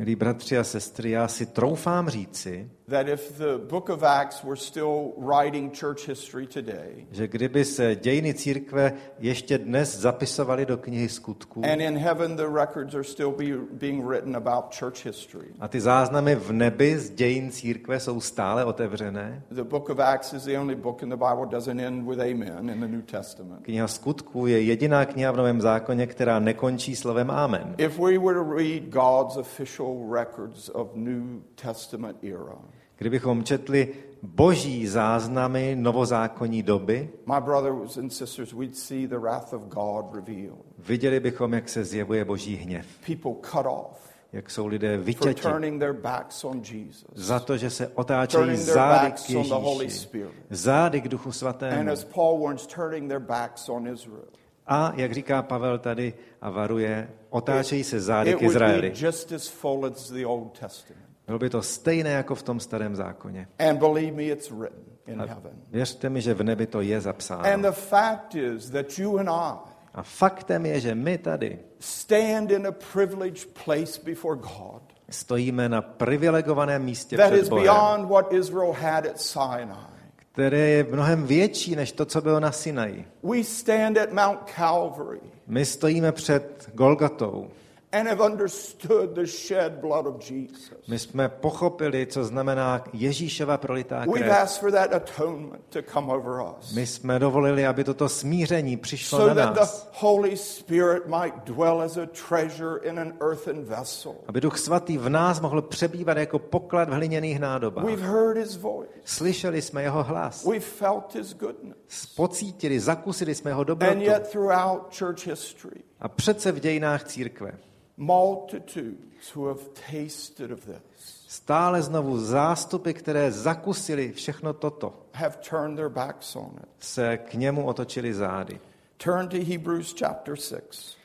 Milí 0.00 0.16
bratři 0.16 0.58
a 0.58 0.64
sestry, 0.64 1.10
já 1.10 1.28
si 1.28 1.46
troufám 1.46 2.08
říci, 2.08 2.70
that 2.90 3.08
if 3.08 3.38
the 3.38 3.58
book 3.58 3.88
of 3.88 4.02
Acts 4.02 4.44
were 4.44 4.56
still 4.56 5.12
writing 5.16 5.70
church 5.70 6.06
history 6.06 6.46
today, 6.46 7.06
že 7.10 7.28
kdyby 7.28 7.64
se 7.64 7.94
dějiny 7.96 8.34
církve 8.34 8.92
ještě 9.18 9.58
dnes 9.58 9.98
zapisovaly 9.98 10.66
do 10.66 10.76
knihy 10.76 11.08
skutků 11.08 11.64
and 11.64 11.80
in 11.80 11.98
heaven 11.98 12.36
the 12.36 12.48
records 12.54 12.94
are 12.94 13.04
still 13.04 13.30
be, 13.30 13.44
being 13.72 14.06
written 14.06 14.36
about 14.36 14.78
church 14.78 15.04
history, 15.04 15.46
a 15.60 15.68
ty 15.68 15.80
záznamy 15.80 16.34
v 16.34 16.52
nebi 16.52 16.98
z 16.98 17.10
dějin 17.10 17.50
církve 17.50 18.00
jsou 18.00 18.20
stále 18.20 18.64
otevřené, 18.64 19.42
the 19.50 19.64
book 19.64 19.90
of 19.90 19.98
Acts 19.98 20.32
is 20.32 20.44
the 20.44 20.58
only 20.58 20.74
book 20.74 21.02
in 21.02 21.08
the 21.08 21.16
Bible 21.16 21.40
that 21.40 21.50
doesn't 21.50 21.80
end 21.80 22.08
with 22.08 22.20
amen 22.20 22.70
in 22.70 22.80
the 22.80 22.88
New 22.88 23.02
Testament. 23.02 23.64
kniha 23.64 23.88
skutků 23.88 24.46
je 24.46 24.62
jediná 24.62 25.04
kniha 25.04 25.32
v 25.32 25.36
Novém 25.36 25.60
zákoně, 25.60 26.06
která 26.06 26.38
nekončí 26.38 26.96
slovem 26.96 27.30
Amen. 27.30 27.74
If 27.78 27.98
we 27.98 28.18
were 28.18 28.34
to 28.34 28.54
read 28.54 28.82
God's 28.82 29.36
official 29.36 30.12
records 30.12 30.68
of 30.68 30.88
New 30.94 31.40
Testament 31.54 32.16
era, 32.24 32.58
Kdybychom 33.00 33.44
četli 33.44 33.94
boží 34.22 34.86
záznamy 34.86 35.76
novozákonní 35.78 36.62
doby, 36.62 37.10
my 37.26 37.40
brothers 37.40 37.96
and 37.96 38.10
sisters, 38.10 38.52
we'd 38.52 38.76
see 38.76 39.08
the 39.08 39.18
wrath 39.18 39.52
of 39.52 39.62
God 39.62 40.14
revealed. 40.14 40.58
viděli 40.78 41.20
bychom, 41.20 41.52
jak 41.54 41.68
se 41.68 41.84
zjevuje 41.84 42.24
boží 42.24 42.56
hněv, 42.56 42.86
People 43.06 43.50
cut 43.50 43.66
off 43.66 44.10
jak 44.32 44.50
jsou 44.50 44.66
lidé 44.66 44.96
for 44.96 45.04
vytěti 45.04 45.42
turning 45.42 45.80
their 45.80 45.92
backs 45.92 46.44
on 46.44 46.62
Jesus, 46.72 47.04
za 47.14 47.40
to, 47.40 47.56
že 47.56 47.70
se 47.70 47.88
otáčejí 47.88 48.40
turning 48.42 48.64
their 48.64 48.74
zády 48.74 49.06
backs 49.08 49.26
k 49.26 49.36
on 49.36 49.42
the 49.42 49.54
Holy 49.54 49.84
Ježíši, 49.84 50.00
Spirit. 50.02 50.32
zády 50.50 51.00
k 51.00 51.08
Duchu 51.08 51.28
And 51.28 51.32
Svatému. 51.32 51.90
as 51.92 52.04
Paul 52.04 52.40
warns, 52.40 52.66
turning 52.66 53.08
their 53.08 53.20
backs 53.20 53.68
on 53.68 53.88
Israel. 53.88 54.28
A, 54.66 54.92
jak 54.96 55.12
říká 55.12 55.42
Pavel 55.42 55.78
tady 55.78 56.14
a 56.40 56.50
varuje, 56.50 57.10
otáčejí 57.30 57.84
se 57.84 58.00
zády 58.00 58.30
It 58.30 58.36
k 58.36 58.40
would 58.40 58.56
be 58.58 58.64
Izraeli. 58.64 58.92
just 58.96 59.32
as 59.32 59.48
full 59.48 59.86
as 59.86 60.10
the 60.10 60.26
Old 60.26 60.58
Testament. 60.60 61.09
Bylo 61.30 61.38
by 61.38 61.50
to 61.50 61.62
stejné 61.62 62.10
jako 62.10 62.34
v 62.34 62.42
tom 62.42 62.60
starém 62.60 62.96
zákoně. 62.96 63.48
And 63.58 63.78
believe 63.78 64.12
me, 64.16 64.22
it's 64.22 64.50
written 64.50 64.82
in 65.06 65.20
heaven. 65.20 65.52
Věřte 65.70 66.10
mi, 66.10 66.20
že 66.20 66.34
v 66.34 66.42
nebi 66.42 66.66
to 66.66 66.80
je 66.80 66.96
And 66.96 67.02
zapsáno. 67.02 67.62
the 67.62 67.70
fact 67.70 68.34
is 68.34 68.70
that 68.70 68.98
you 68.98 69.18
and 69.18 69.28
I 69.28 69.58
A 69.94 70.02
faktem 70.02 70.66
je, 70.66 70.80
že 70.80 70.94
my 70.94 71.18
tady 71.18 71.58
stand 71.80 72.50
in 72.50 72.66
a 72.66 72.72
privileged 72.92 73.48
place 73.64 74.00
before 74.04 74.36
God 74.36 74.82
stojíme 75.10 75.68
na 75.68 75.82
privilegovaném 75.82 76.82
místě 76.84 77.16
that 77.16 77.30
před 77.32 77.42
is 77.42 77.48
Bohem, 77.48 77.64
beyond 77.64 78.08
what 78.08 78.32
Israel 78.32 78.72
had 78.72 79.06
at 79.06 79.20
Sinai. 79.20 79.90
které 80.16 80.58
je 80.58 80.84
mnohem 80.84 81.26
větší 81.26 81.76
než 81.76 81.92
to, 81.92 82.04
co 82.04 82.20
bylo 82.20 82.40
na 82.40 82.52
Sinaji. 82.52 83.04
We 83.22 83.44
stand 83.44 83.98
at 83.98 84.12
Mount 84.12 84.40
Calvary 84.56 85.20
My 85.46 85.64
stojíme 85.64 86.12
před 86.12 86.70
Golgatou. 86.74 87.50
And 87.92 88.08
have 88.08 88.20
understood 88.24 89.10
the 89.14 89.24
shed 89.26 89.72
blood 89.80 90.06
of 90.06 90.30
Jesus. 90.30 90.78
My 90.88 90.98
jsme 90.98 91.28
pochopili, 91.28 92.06
co 92.06 92.24
znamená 92.24 92.84
Ježíšova 92.92 93.58
prolitá 93.58 93.98
We've 94.04 94.18
krev. 94.18 94.32
asked 94.32 94.60
for 94.60 94.72
that 94.72 94.94
atonement 94.94 95.62
to 95.70 95.78
come 95.92 96.12
over 96.12 96.32
us 96.58 96.72
My 96.72 96.86
jsme 96.86 97.18
dovolili, 97.18 97.66
aby 97.66 97.84
toto 97.84 98.08
smíření 98.08 98.76
přišlo 98.76 99.18
so 99.18 99.34
na 99.34 99.34
that 99.44 99.54
the 99.54 99.60
nás. 99.60 99.88
Holy 99.92 100.36
Spirit 100.36 101.06
might 101.06 101.34
dwell 101.44 101.80
as 101.82 101.96
a 101.96 102.06
treasure 102.28 102.80
in 102.88 102.98
an 102.98 103.12
earthen 103.20 103.64
vessel. 103.64 104.14
Aby 104.26 104.40
Duch 104.40 104.58
Svatý 104.58 104.98
v 104.98 105.08
nás 105.08 105.40
mohl 105.40 105.62
přebývat 105.62 106.16
jako 106.16 106.38
poklad 106.38 106.88
v 106.88 106.92
hliněných 106.92 107.38
nádobách. 107.40 107.84
We've 107.84 108.06
heard 108.06 108.36
his 108.36 108.56
voice. 108.56 108.90
Slyšeli 109.04 109.62
jsme 109.62 109.82
jeho 109.82 110.02
hlas. 110.02 110.44
We've 110.46 110.66
felt 110.66 111.14
his 111.14 111.34
goodness. 111.34 112.06
Pocítili, 112.16 112.80
zakusili 112.80 113.34
jsme 113.34 113.50
jeho 113.50 113.60
And 113.60 113.66
dobrotu. 113.66 114.00
yet, 114.00 114.28
throughout 114.30 114.98
church 114.98 115.26
history, 115.26 115.80
A 116.00 116.08
přece 116.08 116.52
v 116.52 116.60
dějinách 116.60 117.04
církve 117.04 117.52
multitudes 118.00 119.30
who 119.34 119.46
have 119.46 119.60
tasted 119.74 120.50
of 120.50 120.64
this 120.64 121.20
stále 121.30 121.82
znovu 121.82 122.18
zástupy, 122.18 122.92
které 122.92 123.32
zakusili 123.32 124.12
všechno 124.12 124.52
toto, 124.52 124.92
have 125.14 125.36
turned 125.50 125.76
their 125.76 125.88
backs 125.88 126.36
on 126.36 126.50
it. 126.62 126.68
se 126.78 127.16
k 127.16 127.34
němu 127.34 127.66
otočili 127.66 128.14
zády. 128.14 128.60
Turn 128.96 129.28
to 129.28 129.36
Hebrews 129.36 129.94
chapter 129.98 130.36
6. 130.36 130.96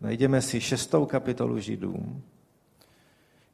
Najdeme 0.00 0.42
si 0.42 0.60
šestou 0.60 1.06
kapitolu 1.06 1.58
Židům. 1.58 2.22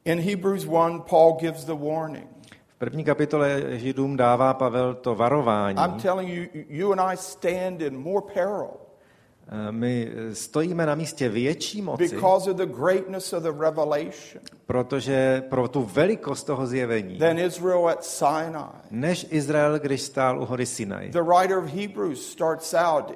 In 0.05 0.19
Hebrews 0.19 0.63
1, 0.63 0.99
Paul 0.99 1.37
gives 1.39 1.65
the 1.65 1.73
warning. 1.73 2.27
V 2.67 2.77
první 2.77 3.03
kapitole 3.03 3.61
Židům 3.79 4.17
dává 4.17 4.53
Pavel 4.53 4.95
to 4.95 5.15
varování. 5.15 5.77
I'm 5.85 5.99
telling 5.99 6.29
you, 6.29 6.63
you 6.69 6.91
and 6.91 6.99
I 6.99 7.17
stand 7.17 7.81
in 7.81 7.97
more 7.97 8.25
peril 8.33 8.86
My 9.71 10.11
stojíme 10.33 10.85
na 10.85 10.95
místě 10.95 11.29
větší 11.29 11.81
moci, 11.81 12.17
of 12.17 12.45
the 12.45 12.65
greatness 12.65 13.33
of 13.33 13.43
the 13.43 13.51
revelation 13.59 14.43
protože 14.65 15.43
pro 15.49 15.67
tu 15.67 15.81
velikost 15.83 16.43
toho 16.43 16.67
zjevení, 16.67 17.17
than 17.17 17.39
Israel 17.39 17.87
at 17.87 18.03
Sinai. 18.03 18.67
než 18.91 19.27
Izrael, 19.29 19.79
když 19.79 20.01
stál 20.01 20.41
u 20.41 20.45
hory 20.45 20.65
Sinai. 20.65 21.09
The 21.09 21.21
writer 21.21 21.57
of 21.57 21.65
Hebrews 21.65 22.27
starts 22.31 22.73
out, 22.73 23.11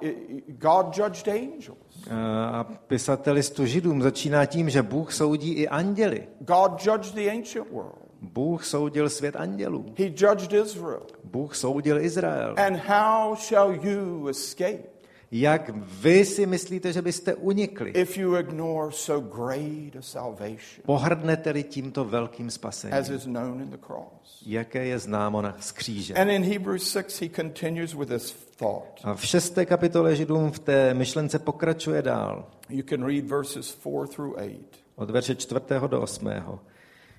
God 0.48 0.98
judged 0.98 1.28
angels. 1.28 1.78
Eh, 2.08 2.14
A 2.52 2.64
pisatel 2.88 3.34
listu 3.34 3.66
Židům 3.66 4.02
začíná 4.02 4.46
tím, 4.46 4.70
že 4.70 4.82
Bůh 4.82 5.14
soudí 5.14 5.54
i 5.54 5.68
anděli. 5.68 6.28
God 6.40 6.72
judged 6.86 7.16
the 7.16 7.30
ancient 7.32 7.72
world. 7.72 7.96
Bůh 8.22 8.66
soudil 8.66 9.10
svět 9.10 9.36
andělů. 9.36 9.86
He 9.98 10.06
judged 10.06 10.54
Israel. 10.54 11.02
Bůh 11.24 11.56
soudil 11.56 12.00
Izrael. 12.00 12.56
And 12.58 12.76
how 12.78 13.36
shall 13.36 13.72
you 13.84 14.28
escape 14.28 14.84
Jak 15.34 15.70
vy 15.76 16.26
si 16.26 16.46
myslíte, 16.46 16.94
že 16.94 17.02
byste 17.02 17.36
unikli? 17.36 17.92
if 17.92 18.18
you 18.18 18.36
ignore 18.36 18.92
so 18.92 19.28
great 19.38 19.96
a 19.96 20.02
salvation 20.02 20.84
Pohrdnete-li 20.86 21.64
tímto 21.64 22.06
velkým 22.06 22.48
as 22.48 22.54
spasením, 22.54 23.16
is 23.16 23.24
known 23.24 23.62
in 23.62 23.70
the 23.70 23.78
cross? 23.78 24.44
jaké 24.46 24.86
je 24.86 25.00
známo 25.00 25.42
na 25.42 25.56
skříže. 25.60 26.14
And 26.14 26.30
in 26.30 26.44
Hebrews 26.44 26.92
6, 26.92 27.22
he 27.22 27.30
continues 27.30 27.94
with 27.94 28.10
this 28.10 28.32
thought. 28.56 29.00
A 29.04 29.16
v 29.16 29.26
šesté 29.26 29.66
kapitole 29.66 30.16
Židům 30.16 30.52
v 30.52 30.60
té 30.60 30.94
myšlence 30.94 31.40
pokračuje 31.40 32.02
dál. 32.02 32.48
You 32.70 32.84
can 32.90 33.06
read 33.06 33.26
verses 33.26 33.78
4 33.80 34.16
through 34.16 34.38
8. 34.38 34.66
Od 34.96 35.10
verše 35.10 35.36
čtvrtého 35.36 35.88
do 35.88 36.02
osmého. 36.02 36.60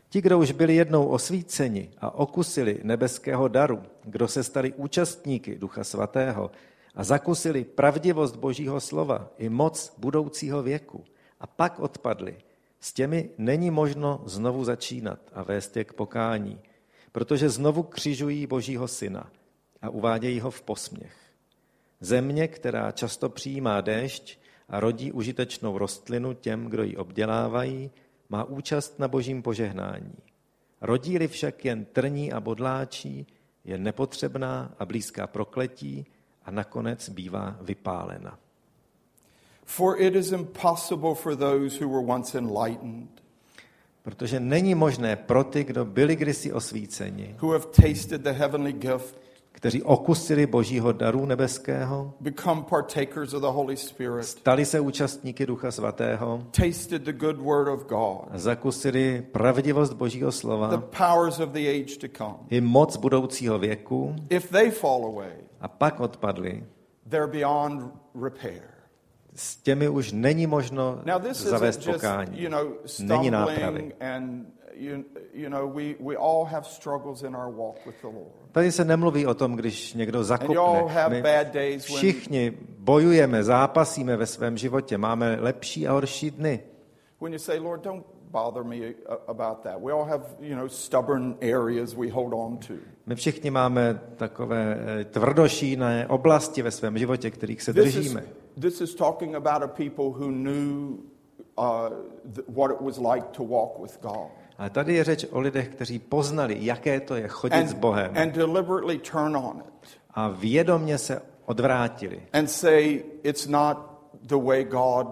Ti, 0.09 0.21
kdo 0.21 0.39
už 0.39 0.53
byli 0.53 0.75
jednou 0.75 1.07
osvíceni 1.07 1.91
a 2.01 2.15
okusili 2.15 2.81
nebeského 2.83 3.49
daru, 3.49 3.83
kdo 4.05 4.29
se 4.29 4.45
stali 4.45 4.73
účastníky 4.73 5.59
Ducha 5.59 5.85
Svatého 5.85 6.51
a 6.95 7.05
zakusili 7.05 7.65
pravdivost 7.65 8.37
Božího 8.37 8.81
slova 8.81 9.31
i 9.39 9.49
moc 9.49 9.95
budoucího 9.99 10.63
věku 10.63 11.05
a 11.41 11.47
pak 11.47 11.81
odpadli, 11.81 12.37
s 12.81 12.93
těmi 12.93 13.31
není 13.39 13.71
možno 13.71 14.23
znovu 14.27 14.65
začínat 14.65 15.19
a 15.33 15.43
vést 15.43 15.77
je 15.77 15.85
k 15.85 15.93
pokání, 15.93 16.61
protože 17.13 17.49
znovu 17.49 17.83
křižují 17.83 18.47
Božího 18.47 18.89
syna 18.89 19.31
a 19.83 19.89
uvádějí 19.89 20.41
ho 20.41 20.51
v 20.51 20.63
posměch. 20.63 21.17
Země, 22.01 22.49
která 22.49 22.93
často 22.93 23.29
přijímá 23.29 23.81
déšť 23.81 24.39
a 24.69 24.81
rodí 24.81 25.13
užitečnou 25.13 25.79
rostlinu 25.79 26.33
těm, 26.33 26.67
kdo 26.67 26.83
ji 26.83 26.97
obdělávají, 26.97 27.91
má 28.29 28.45
účast 28.45 28.99
na 28.99 29.09
božím 29.09 29.43
požehnání. 29.43 30.15
Rodí-li 30.81 31.29
však 31.29 31.65
jen 31.65 31.85
trní 31.85 32.33
a 32.33 32.41
bodláčí, 32.41 33.27
je 33.65 33.79
nepotřebná 33.79 34.75
a 34.79 34.87
blízká 34.87 35.27
prokletí 35.27 36.07
a 36.45 36.51
nakonec 36.51 37.09
bývá 37.09 37.57
vypálena. 37.61 38.39
For 39.65 40.01
it 40.01 40.17
is 40.17 40.33
impossible 40.33 41.15
for 41.15 41.37
those 41.37 41.85
who 41.85 41.89
were 41.89 42.13
once 42.13 42.39
enlightened, 42.39 43.09
Protože 44.03 44.41
není 44.41 44.75
možné 44.75 45.17
pro 45.17 45.45
ty, 45.45 45.65
kdo 45.65 45.85
byli 45.85 46.17
kdysi 46.17 46.53
osvíceni, 46.53 47.37
who 47.43 47.53
have 47.53 47.65
tasted 47.67 48.23
the 48.23 48.31
heavenly 48.31 48.73
gift, 48.73 49.17
kteří 49.53 49.83
okusili 49.83 50.47
božího 50.47 50.93
daru 50.93 51.27
nebeského, 51.27 52.15
become 52.21 52.63
partakers 52.63 53.33
of 53.33 53.41
the 53.43 53.49
Holy 53.49 53.77
Spirit, 53.77 54.25
stali 54.25 54.65
se 54.65 54.81
účastníky 54.81 55.47
Ducha 55.47 55.71
Svatého, 55.71 56.43
tasted 56.51 57.03
the 57.03 57.13
good 57.13 57.37
word 57.37 57.69
of 57.69 57.87
God, 57.87 58.29
a 58.31 58.39
zakusili 58.39 59.27
pravdivost 59.33 59.93
božího 59.93 60.31
the 60.31 60.37
slova 60.37 60.77
powers 60.79 61.39
of 61.41 61.51
the 61.51 61.69
age 61.69 61.97
to 62.01 62.09
come. 62.19 62.39
i 62.51 62.61
moc 62.61 62.97
budoucího 62.97 63.59
věku 63.59 64.15
If 64.31 64.51
they 64.51 64.71
fall 64.71 65.05
away, 65.05 65.33
a 65.63 65.69
pak 65.69 66.01
odpadli, 66.01 66.65
they're 67.09 67.27
beyond 67.33 67.93
repair. 68.23 68.63
s 69.35 69.57
těmi 69.57 69.89
už 69.89 70.13
není 70.13 70.47
možno 70.47 71.01
Now, 71.05 71.23
this 71.23 71.37
zavést 71.43 71.77
just, 71.77 71.93
pokání. 71.93 72.43
you 72.43 72.51
know, 72.51 72.73
Není 73.01 73.31
nápravy. 73.31 73.95
and, 74.01 74.47
you, 74.75 75.05
you 75.33 75.49
know, 75.49 75.73
we, 75.73 75.95
we 76.01 76.17
all 76.17 76.45
have 76.45 76.65
struggles 76.67 77.23
in 77.23 77.37
our 77.37 77.55
walk 77.55 77.87
with 77.87 77.95
the 78.01 78.07
Lord. 78.07 78.33
Tady 78.53 78.73
se 78.73 78.85
nemluví 78.85 79.27
o 79.27 79.35
tom, 79.35 79.57
když 79.57 79.95
někdo 79.95 80.25
zakopne. 80.25 80.85
My 81.09 81.79
všichni 81.79 82.53
bojujeme, 82.79 83.45
zápasíme 83.45 84.17
ve 84.17 84.27
svém 84.27 84.57
životě. 84.59 84.99
Máme 84.99 85.37
lepší 85.41 85.89
a 85.89 85.93
horší 85.93 86.31
dny. 86.31 86.61
when 87.21 87.33
you 87.33 87.39
say, 87.39 87.59
Lord, 87.59 87.85
don't 87.85 88.07
bother 88.33 88.65
me 88.65 88.79
uh, 88.79 89.17
about 89.29 89.63
that. 89.63 89.81
We 89.81 89.93
all 89.93 90.05
have, 90.05 90.23
you 90.41 90.57
know, 90.57 90.69
stubborn 90.69 91.37
areas 91.41 91.95
we 91.95 92.11
hold 92.11 92.33
on 92.35 92.59
to. 92.59 92.75
My 93.07 93.15
všichni 93.15 93.51
máme 93.51 94.01
takové 94.17 94.77
eh, 95.01 95.05
tvrdošíné 95.05 96.07
oblasti 96.07 96.63
ve 96.63 96.71
svém 96.71 96.99
životě, 96.99 97.31
kterých 97.31 97.63
se 97.63 97.73
držíme. 97.73 98.25
this 98.61 98.81
is 98.81 98.95
talking 98.95 99.35
about 99.35 99.63
a 99.63 99.69
people 99.69 100.05
who 100.05 100.31
knew 100.31 100.99
uh, 101.59 101.91
what 102.49 102.71
it 102.71 102.81
was 102.81 102.99
like 102.99 103.27
to 103.33 103.45
walk 103.45 103.79
with 103.83 103.99
God. 104.01 104.31
Ale 104.59 104.71
tady 104.71 104.95
je 104.95 105.05
řeč 105.05 105.27
o 105.31 105.41
lidech, 105.41 105.69
kteří 105.69 105.99
poznali, 105.99 106.57
jaké 106.61 107.01
to 107.01 107.15
je 107.15 107.29
chodit 107.29 107.69
s 107.69 107.73
And, 107.73 107.81
Bohem 107.81 108.11
and 108.15 108.35
deliberately 108.35 108.99
turn 108.99 109.37
on 109.37 109.63
it 109.69 109.89
a 110.15 110.29
vědomně 110.29 110.99
se 110.99 111.23
odvrátili. 111.45 112.23
and 112.33 112.47
say, 112.51 113.03
it's 113.23 113.47
not 113.47 113.77
the 114.27 114.37
way 114.37 114.65
God 114.65 115.07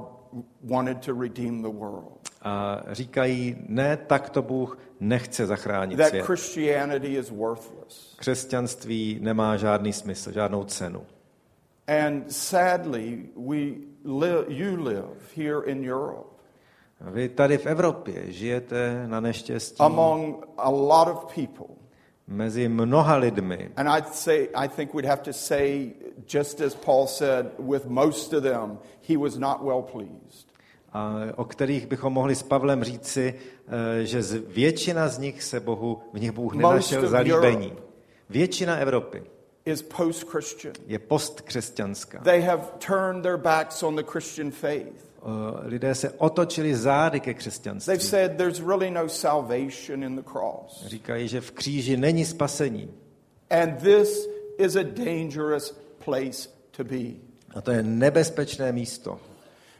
wanted 0.64 0.98
to 1.06 1.20
redeem 1.20 1.62
the 1.62 1.68
world. 1.68 2.19
A 2.42 2.82
říkají, 2.90 3.56
ne, 3.68 3.96
tak 3.96 4.30
to 4.30 4.42
Bůh 4.42 4.78
nechce 5.00 5.46
zachránit 5.46 5.96
That 5.96 6.08
svět. 6.08 6.24
Christianity 6.24 7.16
is 7.16 7.30
worthless. 7.30 8.14
Křesťanství 8.16 9.18
nemá 9.22 9.56
žádný 9.56 9.92
smysl, 9.92 10.32
žádnou 10.32 10.64
cenu. 10.64 11.06
And 12.04 12.32
sadly, 12.32 13.28
we 13.36 13.56
live, 14.04 14.44
you 14.48 14.82
live 14.84 15.08
here 15.36 15.60
in 15.66 15.92
Europe 15.92 16.30
A 17.06 17.10
Vy 17.10 17.28
tady 17.28 17.58
v 17.58 17.66
Evropě 17.66 18.32
žijete 18.32 19.04
na 19.06 19.20
neštěstí 19.20 19.76
among 19.78 20.46
a 20.56 20.70
lot 20.70 21.08
of 21.08 21.34
people. 21.34 21.74
mezi 22.26 22.68
mnoha 22.68 23.16
lidmi. 23.16 23.70
And 23.76 23.88
I'd 23.88 24.14
say, 24.14 24.48
I 24.54 24.68
think 24.68 24.94
we'd 24.94 25.08
have 25.08 25.22
to 25.22 25.32
say, 25.32 25.92
just 26.26 26.60
as 26.60 26.74
Paul 26.74 27.06
said, 27.06 27.46
with 27.58 27.86
most 27.86 28.32
of 28.32 28.42
them, 28.42 28.78
he 29.08 29.16
was 29.16 29.36
not 29.36 29.64
well 29.64 29.82
pleased. 29.82 30.49
A 30.92 31.14
o 31.36 31.44
kterých 31.44 31.86
bychom 31.86 32.12
mohli 32.12 32.34
s 32.34 32.42
Pavlem 32.42 32.84
říci, 32.84 33.34
eh, 33.34 34.04
že 34.04 34.22
z 34.22 34.34
většina 34.34 35.08
z 35.08 35.18
nich 35.18 35.42
se 35.42 35.60
Bohu, 35.60 36.02
v 36.12 36.20
nich 36.20 36.32
Bůh 36.32 36.54
nenašel 36.54 37.08
zalíbení. 37.08 37.72
Většina 38.30 38.76
Evropy 38.76 39.22
Is 39.64 39.84
je 40.86 40.98
postkřesťanská. 40.98 42.18
They 42.18 42.42
have 42.42 42.62
turned 42.86 43.22
their 43.22 43.36
backs 43.36 43.82
on 43.82 43.96
the 43.96 44.02
Christian 44.02 44.50
faith. 44.50 45.10
Eh, 45.22 45.68
Lidé 45.68 45.94
se 45.94 46.10
otočili 46.10 46.76
zády 46.76 47.20
ke 47.20 47.24
They've 47.24 47.38
křesťanství. 47.38 48.00
said 48.00 48.36
there's 48.36 48.60
really 48.60 48.90
no 48.90 49.08
salvation 49.08 50.04
in 50.04 50.16
the 50.16 50.22
cross. 50.22 50.86
Říkají, 50.86 51.28
že 51.28 51.40
v 51.40 51.50
kříži 51.50 51.96
není 51.96 52.24
spasení. 52.24 52.90
And 53.50 53.78
this 53.82 54.28
is 54.58 54.76
a 54.76 54.82
dangerous 54.82 55.74
place 56.04 56.48
to 56.70 56.84
be. 56.84 57.04
A 57.54 57.60
to 57.60 57.70
je 57.70 57.82
nebezpečné 57.82 58.72
místo. 58.72 59.20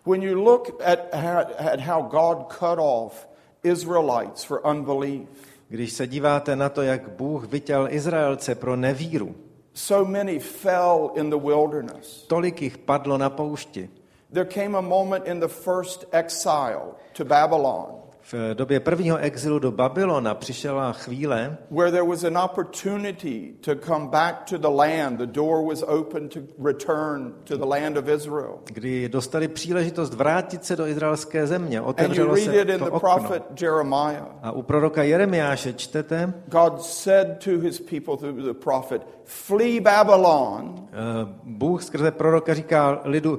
When 0.04 0.22
you 0.22 0.44
look 0.44 0.80
at, 0.84 0.98
at 1.12 1.80
how 1.80 2.02
God 2.02 2.48
cut 2.48 2.78
off 2.78 3.28
Israelites 3.62 4.44
for 4.44 4.60
unbelief, 4.64 5.28
Když 5.68 5.92
se 5.92 6.06
díváte 6.06 6.56
na 6.56 6.68
to, 6.68 6.82
jak 6.82 7.08
Bůh 7.08 7.44
vytěl 7.44 7.86
Izraelce 7.90 8.54
pro 8.54 8.76
nevíru, 8.76 9.34
so 9.74 10.10
many 10.10 10.38
fell 10.38 11.10
in 11.14 11.30
the 11.30 11.36
wilderness. 11.36 12.22
tolik 12.22 12.62
jich 12.62 12.78
padlo 12.78 13.18
na 13.18 13.30
poušti. 13.30 13.90
There 14.32 14.44
came 14.44 14.78
a 14.78 14.80
moment 14.80 15.26
in 15.26 15.40
the 15.40 15.48
first 15.48 16.04
exile 16.12 16.94
to 17.12 17.24
Babylon 17.24 17.99
V 18.22 18.54
době 18.54 18.80
prvního 18.80 19.16
exilu 19.16 19.59
do 19.59 19.72
Babylona 19.72 20.35
přišla 20.35 20.92
chvíle, 20.92 21.56
where 21.70 21.90
there 21.90 22.02
was 22.09 22.24
an 22.24 22.38
opportunity 22.38 23.54
to 23.61 23.74
come 23.74 24.09
back 24.09 24.35
to 24.50 24.59
the 24.59 24.68
land. 24.68 25.18
The 25.18 25.26
door 25.26 25.68
was 25.68 25.83
open 25.87 26.28
to 26.28 26.40
return 26.64 27.33
to 27.44 27.56
the 27.56 27.64
land 27.64 27.96
of 27.96 28.09
Israel. 28.09 28.59
kdy 28.64 29.09
dostali 29.09 29.48
příležitost 29.48 30.14
vrátit 30.14 30.64
se 30.64 30.76
do 30.76 30.87
izraelské 30.87 31.46
země. 31.46 31.80
Otevřelo 31.80 32.37
se 32.37 32.64
to 32.78 32.87
okno. 32.87 33.00
prophet 33.00 33.42
Jeremiah. 33.62 34.24
A 34.42 34.52
u 34.52 34.62
proroka 34.62 35.02
Jeremiáše 35.02 35.72
čtete, 35.72 36.33
God 36.48 36.83
said 36.83 37.28
to 37.44 37.50
his 37.50 37.80
people 37.80 38.16
through 38.16 38.42
the 38.42 38.54
prophet, 38.64 39.06
Flee 39.24 39.80
Babylon. 39.80 40.74
eh, 40.92 40.96
Bůh 41.44 41.83
skrze 41.83 42.11
proroka 42.11 42.54
říká 42.54 43.00
lidu, 43.04 43.38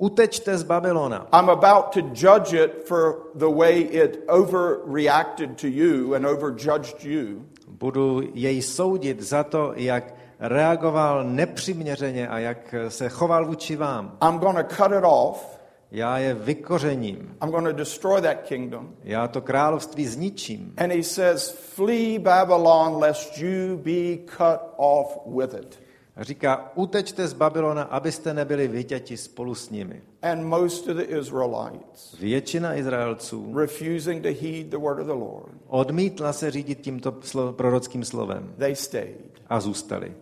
utečte 0.00 0.58
z 0.58 0.62
Babylona. 0.62 1.28
I'm 1.32 1.48
about 1.48 1.92
to 1.92 2.00
judge 2.00 2.52
it 2.52 2.88
for 2.88 3.30
the 3.34 3.48
way 3.48 3.80
it 3.80 4.24
overreacted 4.28 5.60
to 5.60 5.66
you 5.66 6.14
and 6.14 6.26
overjudged 6.26 7.04
you. 7.04 7.44
Budu 7.68 8.22
jej 8.34 8.62
soudit 8.62 9.20
za 9.22 9.44
to, 9.44 9.72
jak 9.76 10.14
reagoval 10.38 11.24
nepřiměřeně 11.24 12.28
a 12.28 12.38
jak 12.38 12.74
se 12.88 13.08
choval 13.08 13.46
vůči 13.46 13.76
vám. 13.76 14.18
I'm 14.28 14.38
to 14.38 14.74
cut 14.76 14.92
it 14.98 15.04
off. 15.04 15.60
Já 15.90 16.18
je 16.18 16.34
vykořením. 16.34 17.36
I'm 17.42 17.64
to 17.64 17.72
destroy 17.72 18.22
that 18.22 18.42
kingdom. 18.42 18.94
Já 19.04 19.28
to 19.28 19.40
království 19.40 20.06
zničím. 20.06 20.74
And 20.76 20.92
he 20.92 21.02
says, 21.02 21.50
Flee 21.50 22.18
Babylon, 22.18 22.96
lest 22.98 23.38
you 23.38 23.76
be 23.76 24.16
cut 24.36 24.60
off 24.76 25.18
with 25.26 25.54
it. 25.54 25.89
Říká, 26.20 26.72
utečte 26.74 27.28
z 27.28 27.32
Babylona, 27.32 27.82
abyste 27.82 28.34
nebyli 28.34 28.68
vytěti 28.68 29.16
spolu 29.16 29.54
s 29.54 29.70
nimi. 29.70 30.02
And 30.22 30.42
most 30.44 30.88
of 30.88 30.96
the 30.96 31.02
Israelites, 31.02 32.16
Většina 32.20 32.74
Izraelců 32.74 33.58
refusing 33.58 34.22
to 34.22 34.28
heed 34.28 34.66
the 34.66 34.76
word 34.78 35.00
of 35.00 35.06
the 35.06 35.12
Lord, 35.12 35.52
odmítla 35.68 36.32
se 36.32 36.50
řídit 36.50 36.80
tímto 36.80 37.10
slo- 37.12 37.52
prorockým 37.52 38.04
slovem 38.04 38.54
they 38.58 38.76
stayed. 38.76 39.40
a 39.48 39.60
zůstali. 39.60 40.14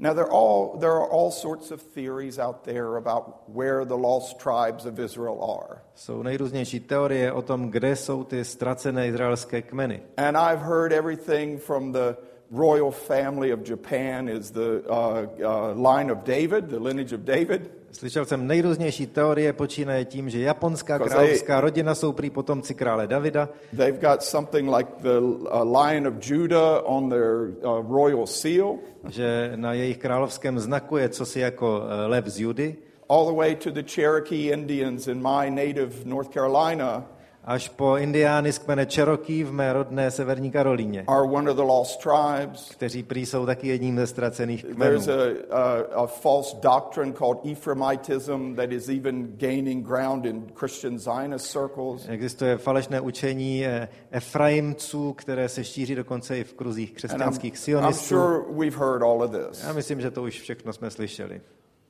Now, 0.00 0.14
there, 0.14 0.26
all, 0.30 0.76
there 0.78 0.92
are 0.92 1.10
all 1.10 1.30
sorts 1.30 1.72
of 1.72 1.82
theories 1.82 2.38
out 2.38 2.56
there 2.62 2.96
about 2.96 3.24
where 3.48 3.84
the 3.84 3.96
lost 3.96 4.38
tribes 4.38 4.86
of 4.86 4.98
Israel 4.98 5.38
are. 5.42 5.80
Jsou 5.94 6.22
nejrůznější 6.22 6.80
teorie 6.80 7.32
o 7.32 7.42
tom, 7.42 7.70
kde 7.70 7.96
jsou 7.96 8.24
ty 8.24 8.44
ztracené 8.44 9.06
izraelské 9.08 9.62
kmeny. 9.62 10.02
And 10.16 10.36
I've 10.36 10.62
heard 10.62 10.92
everything 10.92 11.60
from 11.62 11.92
the 11.92 12.14
royal 12.50 12.90
family 12.90 13.52
of 13.52 13.62
Japan 13.62 14.28
is 14.28 14.50
the 14.50 14.82
uh, 14.88 15.26
uh, 15.42 15.74
line 15.74 16.10
of 16.10 16.24
David, 16.24 16.68
the 16.68 16.80
lineage 16.80 17.12
of 17.12 17.24
David. 17.24 17.70
Slyšel 17.92 18.24
jsem 18.24 18.46
nejrůznější 18.46 19.06
teorie, 19.06 19.52
počínaje 19.52 20.04
tím, 20.04 20.30
že 20.30 20.40
japonská 20.40 20.98
královská 20.98 21.60
rodina 21.60 21.94
jsou 21.94 22.12
prý 22.12 22.30
potomci 22.30 22.74
krále 22.74 23.06
Davida, 23.06 23.48
They've 23.76 24.00
got 24.00 24.22
something 24.22 24.74
like 24.76 24.90
the 25.00 25.20
uh, 25.20 25.80
Lion 25.82 26.06
of 26.06 26.14
Judah 26.20 26.82
on 26.84 27.08
their 27.08 27.54
uh, 27.62 27.92
royal 27.92 28.26
seal, 28.26 28.74
že 29.08 29.52
na 29.56 29.72
jejich 29.72 29.98
královském 29.98 30.58
znaku 30.58 30.96
je 30.96 31.08
cosi 31.08 31.40
jako 31.40 31.82
eh, 31.82 32.06
lev 32.06 32.26
z 32.26 32.40
Judy, 32.40 32.76
all 33.08 33.26
the 33.26 33.36
way 33.36 33.56
to 33.56 33.70
the 33.70 33.82
Cherokee 33.82 34.52
Indians 34.52 35.08
in 35.08 35.22
my 35.22 35.50
native 35.50 36.04
North 36.04 36.30
Carolina 36.30 37.06
až 37.48 37.68
po 37.68 37.96
indiány 37.96 38.52
z 38.52 38.58
kmene 38.58 38.86
Cherokee 38.86 39.44
v 39.44 39.52
mé 39.52 39.72
rodné 39.72 40.10
severní 40.10 40.50
Karolíně, 40.50 41.04
are 41.06 41.22
one 41.22 41.50
of 41.50 41.56
the 41.56 41.62
lost 41.62 42.00
tribes. 42.00 42.68
kteří 42.70 43.02
prý 43.02 43.26
jsou 43.26 43.46
taky 43.46 43.68
jedním 43.68 43.96
ze 43.96 44.06
ztracených 44.06 44.64
kmenů. 44.64 45.00
There's 45.00 45.08
a, 45.08 45.56
a, 45.56 46.02
a 46.02 46.06
false 46.06 46.56
doctrine 46.62 47.12
called 47.12 47.38
Ephraimitism 47.52 48.54
that 48.54 48.72
is 48.72 48.88
even 48.88 49.32
gaining 49.36 49.86
ground 49.86 50.26
in 50.26 50.46
Christian 50.54 50.98
Zionist 50.98 51.46
circles. 51.46 52.08
Existuje 52.08 52.58
falešné 52.58 53.00
učení 53.00 53.66
eh, 53.66 53.88
Efraimců, 54.10 55.12
které 55.12 55.48
se 55.48 55.64
šíří 55.64 55.94
dokonce 55.94 56.38
i 56.38 56.44
v 56.44 56.54
kruzích 56.54 56.90
I'm, 56.90 56.96
křesťanských 56.96 57.52
I'm 57.54 57.58
sionistů. 57.60 58.04
sure 58.04 58.44
we've 58.50 58.78
heard 58.78 59.02
all 59.02 59.22
of 59.22 59.30
this. 59.30 59.64
Já 59.64 59.72
myslím, 59.72 60.00
že 60.00 60.10
to 60.10 60.22
už 60.22 60.40
všechno 60.40 60.72
jsme 60.72 60.90
slyšeli. 60.90 61.40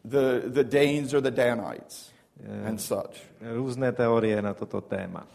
The, 0.05 0.41
the 0.47 0.65
Danes 0.65 1.15
or 1.15 1.21
the 1.21 1.31
Danites 1.31 2.11
and 2.69 2.79
such. 2.79 3.19
Různé 3.55 3.93
teorie 3.93 4.43
na 4.43 4.55
toto 4.55 4.81
téma. 4.81 5.27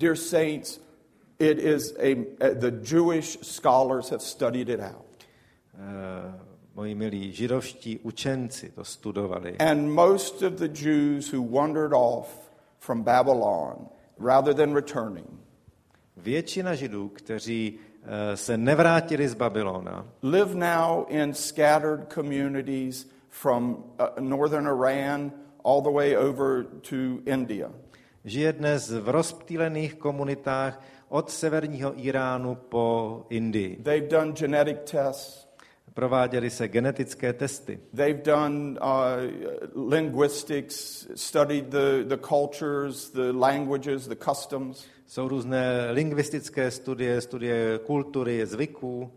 Dear 0.00 0.16
saints, 0.16 0.80
it 1.38 1.58
is 1.58 1.94
a, 1.98 2.14
the 2.54 2.70
Jewish 2.70 3.38
scholars 3.42 4.08
have 4.08 4.22
studied 4.22 4.68
it 4.68 4.80
out. 4.80 5.04
Eh, 5.78 6.32
Moji 6.74 6.94
milí 6.94 7.32
židovští 7.32 7.98
učenci 7.98 8.72
to 8.74 8.84
studovali. 8.84 9.56
And 9.58 9.92
most 9.92 10.42
of 10.42 10.52
the 10.56 10.68
Jews 10.68 11.32
who 11.32 11.42
wandered 11.42 11.92
off 11.92 12.50
from 12.78 13.02
Babylon 13.02 13.88
rather 14.18 14.54
than 14.54 14.74
returning 14.74 15.26
Většina 16.16 16.74
židů, 16.74 17.08
kteří 17.08 17.78
eh, 18.02 18.36
se 18.36 18.56
nevrátili 18.56 19.28
z 19.28 19.34
Babylona, 19.34 20.06
live 20.22 20.54
now 20.54 21.04
in 21.08 21.34
scattered 21.34 22.12
communities 22.14 23.06
from 23.28 23.84
uh, 23.98 24.06
northern 24.20 24.66
Iran 24.66 25.32
all 25.64 25.82
the 25.82 25.90
way 25.90 26.16
over 26.16 26.64
to 26.90 26.96
India. 27.26 27.70
Žije 28.24 28.52
dnes 28.52 28.90
v 28.90 29.08
rozptýlených 29.08 29.94
komunitách 29.94 30.82
od 31.08 31.30
severního 31.30 31.92
Iránu 31.96 32.54
po 32.54 33.26
Indii. 33.30 33.76
They've 33.76 34.08
done 34.08 34.32
genetic 34.32 34.90
tests. 34.90 35.50
Prováděly 35.94 36.50
se 36.50 36.68
genetické 36.68 37.32
testy. 37.32 37.80
They've 37.96 38.22
done 38.22 38.78
uh, 38.80 39.88
linguistics, 39.90 41.06
studied 41.14 41.64
the, 41.64 42.04
the 42.04 42.16
cultures, 42.16 43.10
the 43.10 43.32
languages, 43.32 44.06
the 44.06 44.14
customs. 44.14 44.86
Jsou 45.06 45.28
různé 45.28 45.88
lingvistické 45.90 46.70
studie, 46.70 47.20
studie 47.20 47.78
kultury, 47.78 48.46
zvyků. 48.46 49.10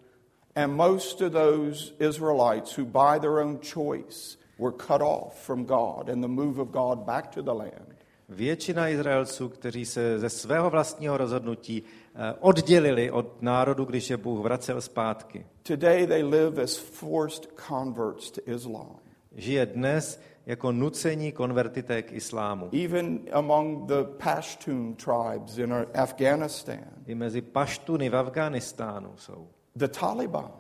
And 0.56 0.74
most 0.74 1.22
of 1.22 1.34
those 1.34 1.94
Israelites 2.00 2.78
who, 2.78 2.86
by 2.86 3.20
their 3.20 3.40
own 3.40 3.60
choice, 3.74 4.38
were 4.58 4.72
cut 4.72 5.02
off 5.02 5.46
from 5.46 5.66
God 5.66 6.10
and 6.10 6.22
the 6.22 6.28
move 6.28 6.60
of 6.60 6.72
God 6.72 7.06
back 7.06 7.28
to 7.32 7.42
the 7.42 7.54
land, 7.54 7.93
Většina 8.34 8.88
Izraelců, 8.90 9.50
kteří 9.50 9.86
se 9.86 10.20
ze 10.20 10.30
svého 10.30 10.70
vlastního 10.70 11.18
rozhodnutí 11.18 11.84
eh, 12.16 12.34
oddělili 12.40 13.12
od 13.12 13.42
národu, 13.42 13.86
když 13.86 14.10
je 14.10 14.18
Bůh 14.18 14.40
vracel 14.44 14.82
zpátky, 14.82 15.46
today 15.64 16.08
they 16.08 16.24
live 16.24 16.64
as 16.64 16.76
forced 16.78 17.48
converts 17.68 18.32
to 18.32 18.42
Islam. 18.52 18.96
žije 19.36 19.66
dnes 19.66 20.22
jako 20.46 20.72
nucení 20.72 21.32
konvertité 21.32 22.02
k 22.02 22.12
islámu. 22.14 22.70
Even 22.86 23.20
among 23.32 23.88
the 23.88 24.04
Pashtun 24.24 24.96
tribes 24.96 25.58
in 25.58 25.74
Afghanistan, 25.94 26.80
I 27.06 27.16
mezi 27.16 27.42
paštuny 27.42 28.10
v 28.10 28.16
Afghánistánu 28.16 29.12
jsou. 29.16 29.48
the 29.76 29.88
Taliban. 29.88 30.52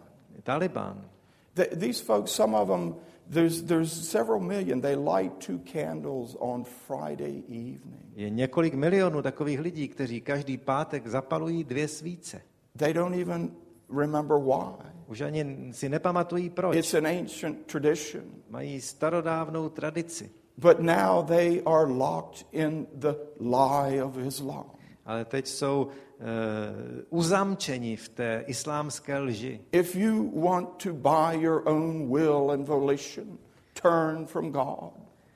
Taliban. 0.43 1.05
Th- 1.55 1.75
these 1.79 2.03
folks, 2.03 2.31
some 2.31 2.57
of 2.57 2.67
them, 2.67 2.95
there's, 3.29 3.63
there's 3.63 3.91
several 4.09 4.39
million, 4.39 4.81
they 4.81 4.95
light 4.95 5.39
two 5.39 5.59
candles 5.59 6.35
on 6.39 6.63
Friday 6.63 7.43
evening. 7.47 8.03
Je 8.15 8.29
několik 8.29 8.73
milionů 8.73 9.21
takových 9.21 9.59
lidí, 9.59 9.87
kteří 9.87 10.21
každý 10.21 10.57
pátek 10.57 11.07
zapalují 11.07 11.63
dvě 11.63 11.87
svíce. 11.87 12.41
They 12.77 12.93
don't 12.93 13.15
even 13.15 13.51
remember 13.95 14.37
why. 14.37 14.89
Už 15.07 15.21
ani 15.21 15.69
si 15.71 15.89
nepamatují 15.89 16.49
proč. 16.49 16.77
It's 16.77 16.93
an 16.93 17.07
ancient 17.07 17.65
tradition. 17.65 18.23
Mají 18.49 18.81
starodávnou 18.81 19.69
tradici. 19.69 20.31
But 20.57 20.79
now 20.79 21.25
they 21.25 21.61
are 21.65 21.87
locked 21.87 22.45
in 22.51 22.87
the 22.95 23.15
lie 23.39 24.03
of 24.03 24.17
Islam. 24.17 24.65
Ale 25.05 25.25
teď 25.25 25.47
jsou 25.47 25.87
uh, 25.87 26.25
uzamčeni 27.09 27.95
v 27.95 28.09
té 28.09 28.43
islámské 28.47 29.19
lži. 29.19 29.61
If 29.71 29.95
you 29.95 30.41
want 30.41 30.69
to 30.83 30.93
by 30.93 31.37
your 31.39 31.61
own 31.65 32.13
will 32.13 32.51
and 32.51 32.67
volition 32.67 33.37
turn 33.81 34.25
from 34.25 34.51
God 34.51 34.93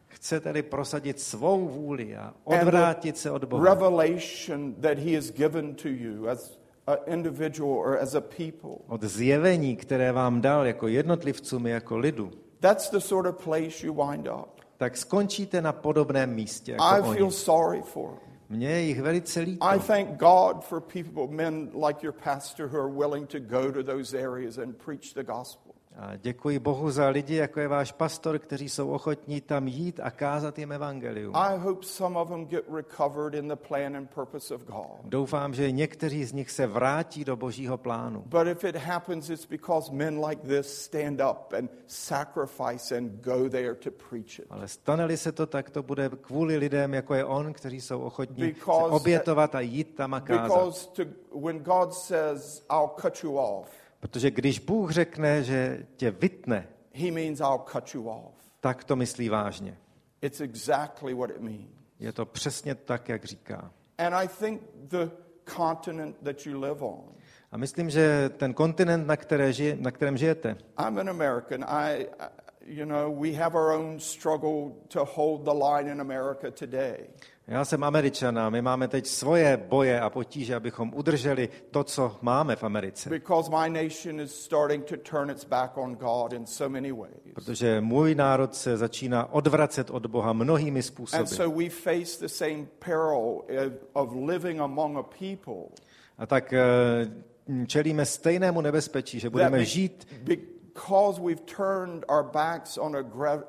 Chce 0.07 0.39
tedy 0.39 0.61
prosadit 0.63 1.19
svou 1.19 1.67
vůli 1.67 2.15
a 2.15 2.33
odvrátit 2.43 3.17
se 3.17 3.31
od 3.31 3.43
Boha. 3.43 3.75
revelation 3.75 4.73
that 4.73 4.97
He 4.97 5.15
has 5.15 5.31
given 5.31 5.75
to 5.75 5.87
you 5.87 6.27
as 6.27 6.59
an 6.87 6.97
individual 7.05 7.71
or 7.79 7.97
as 8.01 8.15
a 8.15 8.21
people, 8.21 8.69
Od 8.87 9.03
zjevení, 9.03 9.75
které 9.75 10.11
vám 10.11 10.41
dal 10.41 10.65
jako 10.65 10.87
jednotlivcům 10.87 11.67
i 11.67 11.69
jako 11.69 11.97
lidu, 11.97 12.31
that's 12.59 12.89
the 12.89 12.97
sort 12.99 13.27
of 13.27 13.43
place 13.43 13.85
you 13.87 13.93
wind 13.93 14.27
up. 14.27 14.61
tak 14.77 14.97
skončíte 14.97 15.61
na 15.61 15.71
podobném 15.73 16.33
místě 16.35 16.71
I 16.71 16.75
jako 16.95 17.11
feel 17.11 17.25
oni. 17.25 17.31
sorry 17.31 17.81
for 17.81 18.09
them. 18.09 18.26
Je 18.49 18.87
jich 18.87 19.01
velice 19.01 19.45
líto. 19.45 19.75
I 19.75 19.77
thank 19.77 20.17
God 20.17 20.63
for 20.63 20.79
people, 20.79 21.27
men 21.27 21.69
like 21.73 22.01
your 22.01 22.13
pastor, 22.13 22.67
who 22.67 22.77
are 22.77 22.89
willing 22.89 23.27
to 23.27 23.39
go 23.39 23.71
to 23.71 23.83
those 23.83 24.13
areas 24.13 24.57
and 24.57 24.77
preach 24.77 25.13
the 25.13 25.23
gospel. 25.23 25.66
A 25.99 26.15
děkuji 26.15 26.59
Bohu 26.59 26.91
za 26.91 27.09
lidi, 27.09 27.35
jako 27.35 27.59
je 27.59 27.67
váš 27.67 27.91
pastor, 27.91 28.39
kteří 28.39 28.69
jsou 28.69 28.89
ochotní 28.89 29.41
tam 29.41 29.67
jít 29.67 29.99
a 30.03 30.11
kázat 30.11 30.59
jim 30.59 30.71
evangelium. 30.71 31.35
I 31.35 31.57
hope 31.57 31.85
some 31.85 32.19
of 32.19 32.29
them 32.29 32.45
get 32.45 32.63
recovered 32.75 33.33
in 33.33 33.47
the 33.47 33.55
plan 33.55 33.97
and 33.97 34.09
purpose 34.09 34.55
of 34.55 34.61
God. 34.65 34.99
Doufám, 35.03 35.53
že 35.53 35.71
někteří 35.71 36.25
z 36.25 36.33
nich 36.33 36.51
se 36.51 36.67
vrátí 36.67 37.25
do 37.25 37.35
božího 37.35 37.77
plánu. 37.77 38.23
But 38.25 38.47
if 38.47 38.63
it 38.63 38.75
happens, 38.75 39.29
it's 39.29 39.45
because 39.45 39.91
men 39.93 40.25
like 40.25 40.47
this 40.47 40.83
stand 40.83 41.21
up 41.31 41.53
and 41.57 41.71
sacrifice 41.87 42.97
and 42.97 43.11
go 43.11 43.49
there 43.49 43.75
to 43.75 43.91
preach 44.09 44.39
it. 44.39 44.45
Ale 44.49 44.67
stane-li 44.67 45.17
se 45.17 45.31
to, 45.31 45.45
tak 45.45 45.69
to 45.69 45.83
bude 45.83 46.09
kvůli 46.21 46.57
lidem, 46.57 46.93
jako 46.93 47.13
je 47.13 47.25
on, 47.25 47.53
kteří 47.53 47.81
jsou 47.81 47.99
ochotní 47.99 48.43
se 48.43 48.47
Because- 48.47 48.91
obětovat 48.95 49.55
a 49.55 49.59
jít 49.59 49.95
tam 49.95 50.13
a 50.13 50.19
kázat. 50.19 50.43
Because 50.43 50.87
to, 50.93 51.03
when 51.39 51.59
God 51.59 51.93
says, 51.93 52.65
I'll 52.71 52.89
cut 53.01 53.23
you 53.23 53.37
off, 53.37 53.67
Protože 53.99 54.31
když 54.31 54.59
Bůh 54.59 54.91
řekne, 54.91 55.43
že 55.43 55.85
tě 55.95 56.11
vytne, 56.11 56.67
he 56.93 57.11
means 57.11 57.39
I'll 57.39 57.59
cut 57.71 57.93
you 57.95 58.09
off. 58.09 58.33
tak 58.59 58.83
to 58.83 58.95
myslí 58.95 59.29
vážně. 59.29 59.77
It's 60.21 60.41
exactly 60.41 61.13
what 61.13 61.29
it 61.29 61.41
means. 61.41 61.69
Je 61.99 62.13
to 62.13 62.25
přesně 62.25 62.75
tak, 62.75 63.09
jak 63.09 63.25
říká. 63.25 63.71
And 63.97 64.13
I 64.13 64.27
think 64.27 64.61
the 64.75 65.09
continent 65.55 66.15
that 66.23 66.45
you 66.45 66.59
live 66.61 66.81
on, 66.81 67.03
A 67.51 67.57
myslím, 67.57 67.89
že 67.89 68.29
ten 68.37 68.53
kontinent, 68.53 69.07
na, 69.07 69.17
které 69.17 69.53
žije, 69.53 69.77
na 69.79 69.91
kterém 69.91 70.17
žijete, 70.17 70.57
I'm 70.87 70.97
an 70.97 71.09
American. 71.09 71.63
I, 71.67 71.93
I- 72.19 72.29
you 72.67 72.85
know, 72.85 73.21
we 73.21 73.33
have 73.33 73.55
our 73.55 73.71
own 73.71 73.99
struggle 73.99 74.71
to 74.87 75.05
hold 75.05 75.43
the 75.43 75.53
line 75.53 75.91
in 75.91 76.01
America 76.01 76.51
today. 76.51 77.07
já 77.47 77.65
jsem 77.65 77.83
američan 77.83 78.39
a 78.39 78.49
my 78.49 78.61
máme 78.61 78.87
teď 78.87 79.07
svoje 79.07 79.57
boje 79.57 79.99
a 80.01 80.09
potíže, 80.09 80.55
abychom 80.55 80.93
udrželi 80.95 81.49
to, 81.71 81.83
co 81.83 82.17
máme 82.21 82.55
v 82.55 82.63
Americe. 82.63 83.09
Because 83.09 83.49
my 83.51 83.69
nation 83.83 84.21
is 84.21 84.35
starting 84.43 84.85
to 84.85 84.97
turn 84.97 85.29
its 85.29 85.45
back 85.45 85.77
on 85.77 85.95
God 85.95 86.33
in 86.33 86.45
so 86.45 86.73
many 86.73 86.91
ways. 86.91 87.33
Protože 87.33 87.81
můj 87.81 88.15
národ 88.15 88.55
se 88.55 88.77
začíná 88.77 89.33
odvracet 89.33 89.89
od 89.89 90.05
Boha 90.05 90.33
mnohými 90.33 90.79
And 90.79 90.83
způsoby. 90.83 91.23
so 91.25 91.57
we 91.63 91.69
face 91.69 92.19
the 92.19 92.27
same 92.27 92.65
peril 92.79 93.41
of- 93.93 94.15
living 94.27 94.59
among 94.59 94.97
a 94.97 95.03
people 95.03 95.63
A 96.17 96.25
tak 96.25 96.53
eh, 96.53 96.61
čelíme 97.67 98.05
stejnému 98.05 98.61
nebezpečí, 98.61 99.19
že 99.19 99.29
budeme 99.29 99.65
žít, 99.65 100.07
because 100.77 101.19
we've 101.19 101.45
turned 101.45 102.05
our 102.07 102.23
backs 102.23 102.77
on 102.77 102.95
a 102.95 103.03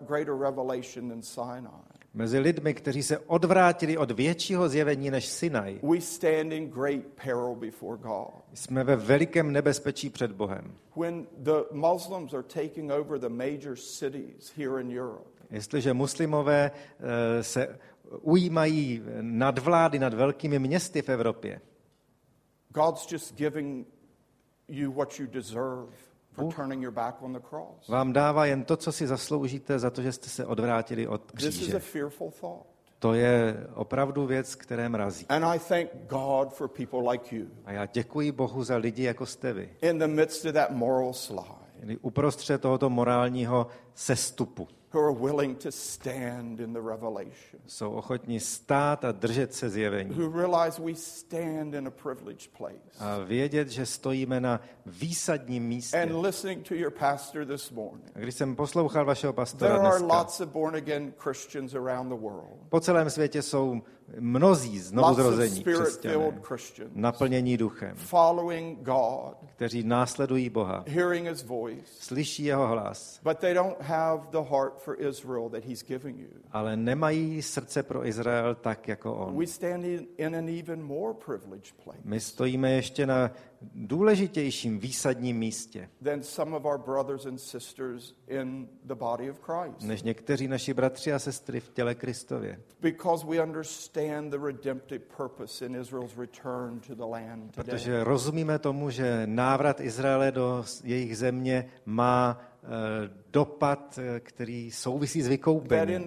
greater 0.07 0.35
revelation 0.35 1.09
than 1.09 1.23
Sinai. 1.23 1.85
mezi 2.15 2.39
lidmi, 2.39 2.75
kteří 2.75 3.03
se 3.03 3.19
odvrátili 3.19 3.97
od 3.97 4.11
většího 4.11 4.69
zjevení 4.69 5.11
než 5.11 5.27
Sinaj. 5.27 5.81
We 5.83 6.01
stand 6.01 6.53
in 6.53 6.71
great 6.71 7.05
peril 7.25 7.55
before 7.55 7.99
God. 7.99 8.45
Jsme 8.55 8.85
ve 8.85 8.97
velikém 8.97 9.53
nebezpečí 9.53 10.11
před 10.11 10.33
Bohem. 10.33 10.75
When 10.97 11.27
the 11.39 11.63
Muslims 11.73 12.35
are 12.35 12.43
taking 12.43 12.91
over 12.91 13.21
the 13.21 13.29
major 13.29 13.77
cities 13.77 14.53
here 14.57 14.81
in 14.81 14.99
Europe, 14.99 15.31
Jestliže 15.51 15.95
muslimové 15.95 16.71
eh, 16.71 17.43
se 17.43 17.79
ujímají 18.21 19.03
nadvlády 19.21 19.99
nad 19.99 20.15
velkými 20.15 20.59
městy 20.59 21.03
v 21.03 21.09
Evropě, 21.09 21.61
God's 22.69 23.13
just 23.13 23.35
giving 23.35 23.87
you 24.69 24.93
what 24.93 25.21
you 25.21 25.27
deserve 25.27 26.08
for 26.39 26.47
Bůh- 26.47 26.55
turning 26.57 26.83
your 26.83 26.93
back 26.93 27.23
on 27.23 27.33
the 27.33 27.41
cross. 27.51 27.89
vám 27.89 28.13
dává 28.13 28.47
jen 28.47 28.65
to, 28.65 28.77
co 28.77 28.93
si 28.93 29.07
zasloužíte 29.07 29.79
za 29.79 29.91
to, 29.91 30.03
že 30.03 30.13
jste 30.13 30.29
se 30.29 30.47
odvrátili 30.47 31.07
od 31.09 31.33
This 31.33 31.45
is 31.45 31.47
a 31.47 31.49
kříže. 31.61 31.79
fearful 31.79 32.31
thought. 32.41 32.67
To 32.99 33.15
je 33.15 33.67
opravdu 33.75 34.27
věc, 34.27 34.55
které 34.55 34.89
mrazí. 34.89 35.27
And 35.29 35.45
I 35.45 35.59
thank 35.59 35.89
God 36.09 36.53
for 36.55 36.69
people 36.69 37.11
like 37.13 37.37
you 37.37 37.47
A 37.65 37.73
já 37.73 37.87
děkuji 37.87 38.33
Bohu 38.33 38.65
za 38.65 38.77
lidi, 38.77 39.03
jako 39.03 39.27
jste 39.27 39.53
vy. 39.53 39.71
in 39.83 39.99
the 39.99 40.07
midst 40.07 40.45
of 40.45 40.53
that 40.53 40.71
moral 40.71 41.13
slide 41.13 41.59
Tedy 41.81 41.97
uprostřed 41.97 42.61
tohoto 42.61 42.91
morálního 42.91 43.67
sestupu 43.95 44.69
who 44.95 45.01
are 45.01 45.13
willing 45.13 45.59
to 45.59 45.71
stand 45.73 46.61
in 46.61 46.73
the 46.73 46.81
revelation, 46.81 47.61
jsou 47.67 47.91
ochotní 47.93 48.41
stát 48.41 49.05
a 49.05 49.13
držet 49.13 49.55
se 49.55 49.71
zjevení. 49.71 50.15
who 50.15 50.29
realize 50.43 50.83
we 50.83 50.95
stand 50.95 51.75
in 51.75 51.87
a 51.87 51.91
privileged 51.91 52.51
place. 52.59 52.99
A 52.99 53.19
vědět, 53.19 53.69
že 53.69 53.87
stojíme 53.87 54.41
na 54.41 54.61
výsadním 54.87 55.65
místě. 55.65 56.03
And 56.03 56.23
listening 56.23 56.69
to 56.69 56.75
your 56.75 56.91
pastor 56.91 57.45
this 57.47 57.71
morning, 57.71 58.11
A 58.15 58.19
když 58.19 58.35
jsem 58.35 58.57
poslouchal 58.57 59.05
vašeho 59.05 59.33
there 59.33 59.37
pastora 59.45 59.75
are 59.75 59.81
dneska, 59.99 60.07
lots 60.07 60.41
of 60.41 60.49
born 60.49 60.77
again 60.77 61.13
Christians 61.19 61.75
around 61.75 62.09
the 62.09 62.15
world, 62.23 62.59
po 62.69 62.81
celém 62.81 63.11
světě 63.11 63.43
jsou 63.43 63.81
mnozí 64.21 64.79
znovu 64.79 65.09
lots 65.09 65.19
of 65.19 65.25
zrození 65.27 65.57
spirit 65.57 65.79
křesťané, 65.79 66.15
naplnění 66.95 67.57
duchem, 67.57 67.97
kteří 69.57 69.83
následují 69.83 70.51
Boha, 70.51 70.85
slyší 71.85 72.45
jeho 72.45 72.67
hlas, 72.69 73.21
ale 76.53 76.77
nemají 76.77 77.43
srdce 77.43 77.83
pro 77.83 78.07
Izrael 78.07 78.55
tak, 78.55 78.89
jako 78.89 79.15
on. 79.15 79.35
My 82.05 82.21
stojíme 82.21 82.71
ještě 82.73 83.07
na 83.07 83.31
důležitějším 83.61 84.79
výsadním 84.79 85.39
místě, 85.39 85.89
než 89.81 90.03
někteří 90.03 90.49
naši 90.49 90.75
bratři 90.75 91.13
a 91.13 91.19
sestry 91.19 91.61
v 91.61 91.69
těle 91.71 91.95
Kristově. 91.95 92.61
Protože 97.55 98.05
rozumíme 98.05 98.59
tomu, 98.59 98.91
že 98.91 99.23
návrat 99.27 99.81
Izraele 99.81 100.33
do 100.33 100.65
jejich 100.85 101.19
země 101.19 101.71
má 101.87 102.41
eh, 102.63 102.69
dopad, 103.31 103.99
eh, 103.99 104.21
který 104.21 104.71
souvisí 104.71 105.23
s 105.23 105.29
vykoupením. 105.29 106.07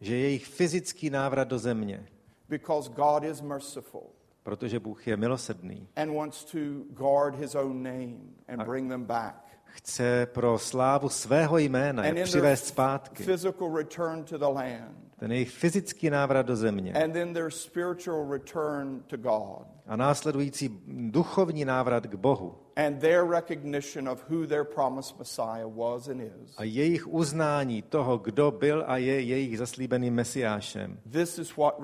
Že 0.00 0.16
jejich 0.16 0.46
fyzický 0.46 1.10
návrat 1.10 1.48
do 1.48 1.58
země, 1.58 2.06
because 2.48 2.90
God 2.90 3.24
is 3.24 3.40
merciful 3.40 4.10
protože 4.44 4.80
Bůh 4.80 5.06
je 5.06 5.16
milosrdný, 5.16 5.88
and 5.96 6.14
wants 6.14 6.44
to 6.44 6.58
guard 6.90 7.34
his 7.34 7.54
own 7.54 7.82
name 7.82 8.16
and 8.48 8.62
bring 8.66 8.88
them 8.90 9.04
back. 9.04 9.34
chce 9.64 10.26
pro 10.32 10.58
slávu 10.58 11.08
svého 11.08 11.58
jména 11.58 12.06
je 12.06 12.24
přivést 12.24 12.66
zpátky. 12.66 13.24
physical 13.24 13.76
return 13.76 14.24
to 14.24 14.38
the 14.38 14.44
land, 14.44 14.96
Ten 15.18 15.32
jejich 15.32 15.50
fyzický 15.50 16.10
návrat 16.10 16.46
do 16.46 16.56
země 16.56 16.92
and 16.92 17.12
then 17.12 17.34
their 17.34 17.50
spiritual 17.50 18.30
return 18.32 19.02
to 19.06 19.16
God, 19.16 19.66
a 19.86 19.96
následující 19.96 20.80
duchovní 20.86 21.64
návrat 21.64 22.06
k 22.06 22.14
Bohu 22.14 22.54
and 22.76 23.00
their 23.00 23.24
recognition 23.28 24.08
of 24.08 24.24
who 24.30 24.46
their 24.46 24.64
promised 24.64 25.18
Messiah 25.18 25.66
was 25.68 26.08
and 26.08 26.20
is. 26.20 26.54
a 26.56 26.64
jejich 26.64 27.08
uznání 27.08 27.82
toho, 27.82 28.18
kdo 28.18 28.50
byl 28.50 28.84
a 28.86 28.96
je 28.96 29.20
jejich 29.20 29.58
zaslíbeným 29.58 30.14
mesiášem. 30.14 30.98
This 31.10 31.38
is 31.38 31.56
what 31.56 31.74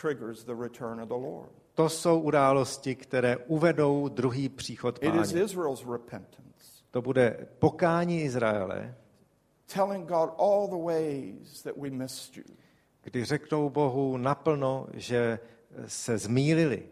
triggers 0.00 0.44
the 0.44 0.54
return 0.54 1.00
of 1.00 1.08
the 1.08 1.14
Lord. 1.14 1.50
To 1.78 1.88
jsou 1.88 2.20
události, 2.20 2.94
které 2.94 3.36
uvedou 3.36 4.08
druhý 4.08 4.48
příchod 4.48 4.98
It 5.02 5.14
is 5.14 5.32
páně. 5.32 5.42
Israel's 5.44 5.86
repentance, 5.92 6.84
To 6.90 7.02
bude 7.02 7.46
pokání 7.58 8.22
Izraele, 8.22 8.94
telling 9.74 10.08
God 10.08 10.30
all 10.38 10.66
the 10.68 10.84
ways 10.94 11.62
that 11.62 11.76
we 11.76 11.90
missed 11.90 12.36
you. 12.36 12.44
kdy 13.02 13.24
řeknou 13.24 13.70
Bohu 13.70 14.16
naplno, 14.16 14.86
že 14.94 15.38
se 15.86 16.18
zmýlili. 16.18 16.88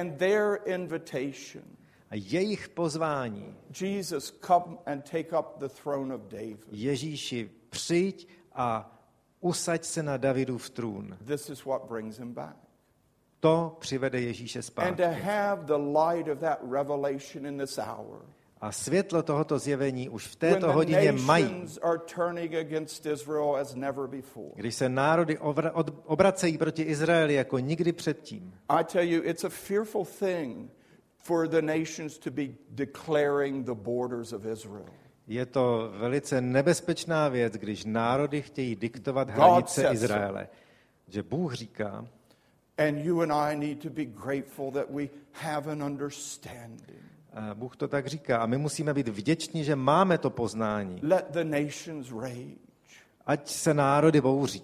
And 0.00 0.18
their 0.18 0.58
invitation, 0.64 1.64
A 2.10 2.14
jejich 2.14 2.68
pozvání, 2.68 3.56
Jesus, 3.80 4.40
come 4.46 4.76
and 4.86 5.10
take 5.10 5.38
up 5.38 5.46
the 5.58 5.68
throne 5.82 6.14
of 6.14 6.20
David. 6.20 6.66
Ježíši, 6.70 7.50
přijď 7.70 8.28
a 8.52 8.98
usaď 9.40 9.84
se 9.84 10.02
na 10.02 10.16
Davidův 10.16 10.70
trůn. 10.70 11.18
This 11.26 11.50
is 11.50 11.64
what 11.64 11.82
brings 11.88 12.18
him 12.18 12.32
back. 12.34 12.69
To 13.40 13.76
přivede 13.80 14.20
Ježíše 14.20 14.62
zpátky. 14.62 15.04
A 18.60 18.72
světlo 18.72 19.22
tohoto 19.22 19.58
zjevení 19.58 20.08
už 20.08 20.26
v 20.26 20.36
této 20.36 20.72
hodině 20.72 21.12
mají. 21.12 21.64
Když 24.54 24.74
se 24.74 24.88
národy 24.88 25.38
obracejí 26.04 26.58
proti 26.58 26.82
Izraeli 26.82 27.34
jako 27.34 27.58
nikdy 27.58 27.92
předtím. 27.92 28.54
I 28.68 28.84
tell 28.84 29.04
you, 29.04 29.22
it's 29.24 29.44
a 29.44 29.48
fearful 29.48 30.04
thing 30.04 30.70
for 31.18 31.48
the 31.48 31.62
nations 31.62 32.18
to 32.18 32.30
be 32.30 32.42
declaring 32.68 33.66
the 33.66 33.74
borders 33.74 34.32
of 34.32 34.44
Israel. 34.44 34.86
Je 35.26 35.46
to 35.46 35.92
velice 35.98 36.40
nebezpečná 36.40 37.28
věc, 37.28 37.52
když 37.52 37.84
národy 37.84 38.42
chtějí 38.42 38.76
diktovat 38.76 39.30
hranice. 39.30 39.88
Izraele. 39.92 40.48
Že 41.08 41.22
Bůh 41.22 41.54
říká, 41.54 42.06
And 42.80 43.04
you 43.04 43.20
and 43.20 43.32
I 43.32 43.56
need 43.56 43.82
to 43.82 43.90
be 43.90 44.04
grateful 44.04 44.70
that 44.70 44.90
we 44.90 45.08
have 45.32 45.72
an 45.72 45.82
understanding. 45.82 47.02
Bůh 47.54 47.76
to 47.76 47.88
tak 47.88 48.06
říká, 48.06 48.38
a 48.38 48.46
my 48.46 48.58
musíme 48.58 48.94
být 48.94 49.08
vděční, 49.08 49.64
že 49.64 49.76
máme 49.76 50.18
to 50.18 50.30
poznání. 50.30 51.00
Let 51.02 51.26
the 51.30 51.44
nations 51.44 52.12
rage. 52.12 52.56
Ať 53.26 53.48
se 53.48 53.74
národy 53.74 54.20
bouří. 54.20 54.62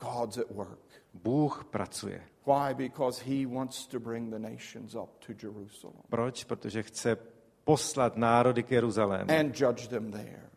God's 0.00 0.38
at 0.38 0.50
work. 0.50 0.78
Bůh 1.14 1.64
pracuje. 1.70 2.22
Why? 2.46 2.74
Because 2.74 3.24
he 3.24 3.46
wants 3.46 3.86
to 3.86 4.00
bring 4.00 4.30
the 4.30 4.38
nations 4.38 4.94
up 4.94 5.10
to 5.26 5.32
Jerusalem 5.42 5.96
Proč? 6.08 6.44
Protože 6.44 6.82
chce 6.82 7.16
poslat 7.64 8.16
národy 8.16 8.62
k 8.62 8.70
Jeruzalému 8.70 9.30
and 9.30 9.60
judge 9.60 9.88
them 9.88 10.12
there. 10.12 10.47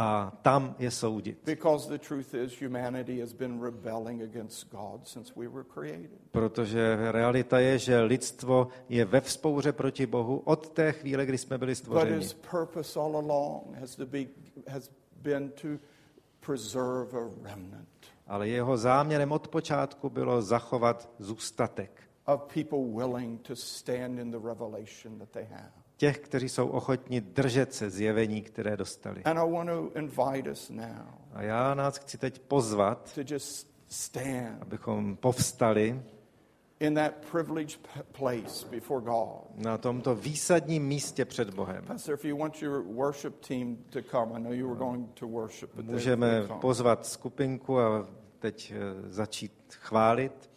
A 0.00 0.32
tam 0.42 0.74
je 0.78 0.90
soudit. 0.90 1.38
Because 1.44 1.88
the 1.88 1.98
truth 1.98 2.34
is, 2.34 2.62
humanity 2.62 3.20
has 3.20 3.32
been 3.32 3.60
rebelling 3.60 4.22
against 4.22 4.70
God 4.70 5.08
since 5.08 5.32
we 5.36 5.48
were 5.48 5.64
created. 5.64 6.10
Protože 6.30 7.12
realita 7.12 7.58
je, 7.58 7.78
že 7.78 8.00
lidstvo 8.00 8.68
je 8.88 9.04
ve 9.04 9.20
vzpouře 9.20 9.72
proti 9.72 10.06
Bohu 10.06 10.42
od 10.44 10.68
té 10.70 10.92
chvíle, 10.92 11.26
kdy 11.26 11.38
jsme 11.38 11.58
byli 11.58 11.74
stvořeni. 11.74 12.16
his 12.16 12.32
purpose 12.50 13.00
all 13.00 13.16
along 13.16 13.76
has, 13.80 13.96
to 13.96 14.06
be, 14.06 14.18
has 14.68 14.90
been 15.22 15.50
to 15.50 15.68
preserve 16.46 17.18
a 17.18 17.30
remnant 17.42 17.88
Ale 18.26 18.48
jeho 18.48 18.76
záměrem 18.76 19.32
od 19.32 19.48
počátku 19.48 20.10
bylo 20.10 20.42
zachovat 20.42 21.10
zůstatek. 21.18 22.02
of 22.26 22.42
people 22.54 22.78
willing 23.04 23.42
to 23.42 23.56
stand 23.56 24.18
in 24.18 24.30
the 24.30 24.38
revelation 24.38 25.18
that 25.18 25.28
they 25.30 25.44
have. 25.50 25.72
Těch, 25.98 26.18
kteří 26.18 26.48
jsou 26.48 26.68
ochotni 26.68 27.20
držet 27.20 27.74
se 27.74 27.90
zjevení, 27.90 28.42
které 28.42 28.76
dostali. 28.76 29.22
And 29.24 29.38
I 29.38 29.52
want 29.52 29.68
to 29.70 29.90
invite 29.98 30.50
us 30.50 30.70
now 30.70 31.06
A 31.32 31.42
já 31.42 31.74
nás 31.74 31.98
chci 31.98 32.18
teď 32.18 32.38
pozvat, 32.38 33.14
to 33.14 33.20
just 33.34 33.70
stand 33.88 34.62
abychom 34.62 35.16
povstali 35.16 36.02
in 36.80 36.94
that 36.94 37.12
privileged 37.30 37.80
place 38.12 38.66
before 38.70 39.00
God. 39.04 39.64
na 39.64 39.78
tomto 39.78 40.14
výsadním 40.14 40.86
místě 40.86 41.24
před 41.24 41.54
Bohem. 41.54 41.84
Pastor, 41.84 42.14
if 42.14 42.24
you 42.24 42.38
want 42.38 42.62
your 42.62 42.82
worship 42.82 43.46
team 43.46 43.76
to 43.90 44.02
come, 44.02 44.32
I 44.38 44.42
know 44.42 44.52
you 44.52 44.68
were 44.68 44.78
going 44.78 45.10
to 45.14 45.26
worship, 45.28 45.70
but 45.74 45.84
they- 45.86 45.92
Můžeme 45.92 46.42
pozvat 46.60 47.06
skupinku 47.06 47.78
a 47.80 48.08
teď 48.38 48.72
eh, 48.76 49.10
začít 49.12 49.52
chválit. 49.70 50.50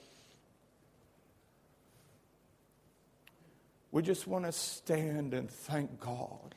We 3.94 4.02
just 4.06 4.28
want 4.28 4.46
to 4.46 4.52
stand 4.52 5.34
and 5.34 5.52
thank 5.68 5.92
God 6.06 6.56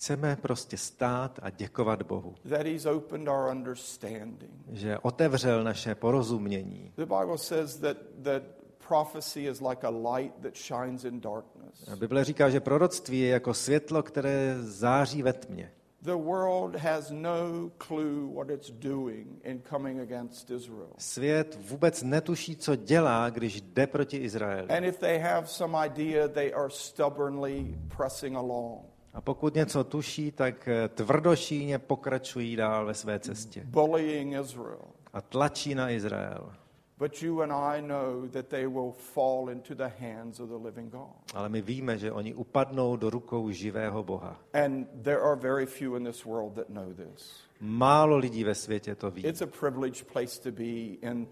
Chceme 0.00 0.36
prostě 0.36 0.76
stát 0.76 1.38
a 1.42 1.50
děkovat 1.50 2.02
Bohu, 2.02 2.34
that 2.48 2.66
He's 2.66 2.86
opened 2.86 3.28
our 3.28 3.50
understanding. 3.50 4.52
že 4.72 4.98
otevřel 4.98 5.64
naše 5.64 5.94
porozumění. 5.94 6.92
The 6.96 7.06
Bible 7.06 7.38
says 7.38 7.76
that, 7.76 7.96
that 8.22 8.42
prophecy 8.88 9.40
is 9.40 9.60
like 9.60 9.86
a 9.86 9.90
light 10.14 10.34
that 10.42 10.56
shines 10.56 11.04
in 11.04 11.20
darkness. 11.20 11.98
Bible 11.98 12.24
říká, 12.24 12.50
že 12.50 12.60
proroctví 12.60 13.20
je 13.20 13.28
jako 13.28 13.54
světlo, 13.54 14.02
které 14.02 14.56
září 14.60 15.22
ve 15.22 15.32
tmě. 15.32 15.72
The 16.02 16.16
world 16.16 16.76
has 16.76 17.10
no 17.10 17.70
clue 17.78 18.26
what 18.34 18.50
it's 18.50 18.70
doing 18.70 19.26
in 19.44 19.62
coming 19.70 20.00
against 20.00 20.50
Israel. 20.50 20.88
Svět 20.98 21.58
vůbec 21.60 22.02
netuší, 22.02 22.56
co 22.56 22.76
dělá, 22.76 23.30
když 23.30 23.60
jde 23.60 23.86
proti 23.86 24.16
Izraeli. 24.16 24.68
And 24.68 24.84
if 24.84 24.98
they 24.98 25.18
have 25.18 25.46
some 25.46 25.86
idea, 25.86 26.28
they 26.28 26.52
are 26.54 26.68
stubbornly 26.70 27.78
pressing 27.96 28.36
along, 28.36 28.78
A 29.14 29.20
pokud 29.20 29.54
něco 29.54 29.84
tuší, 29.84 30.32
tak 30.32 30.68
eh, 30.68 30.88
tvrdošíně 30.88 31.78
pokračují 31.78 32.56
dál 32.56 32.86
ve 32.86 32.94
své 32.94 33.18
cestě. 33.18 33.62
bullying 33.64 34.34
Israel. 34.44 34.82
A 35.12 35.20
tlačí 35.20 35.74
na 35.74 35.90
Izrael. 35.90 36.52
But 37.00 37.22
you 37.22 37.40
and 37.42 37.52
I 37.52 37.80
know 37.80 38.28
that 38.28 38.48
they 38.48 38.66
will 38.66 38.92
fall 38.92 39.48
into 39.50 39.74
the 39.74 39.88
hands 40.00 40.40
of 40.40 40.48
the 40.48 40.56
living 40.64 40.90
God. 40.90 41.16
Ale 41.34 41.48
my 41.48 41.60
víme, 41.62 41.98
že 41.98 42.12
oni 42.12 42.34
upadnou 42.34 42.96
do 42.96 43.10
rukou 43.10 43.50
živého 43.50 44.02
Boha. 44.02 44.36
And 44.52 44.86
there 45.02 45.20
are 45.20 45.36
very 45.36 45.66
few 45.66 45.96
in 45.96 46.04
this 46.04 46.24
world 46.26 46.52
that 46.54 46.68
know 46.68 46.92
this. 46.92 47.32
Málo 47.60 48.16
lidí 48.16 48.44
ve 48.44 48.54
světě 48.54 48.94
to 48.94 49.10
ví. 49.10 49.26
It's 49.26 49.42
a 49.42 49.46
privileged 49.46 50.06
place 50.12 50.40
to 50.42 50.50
be 50.52 50.62
in 51.10 51.26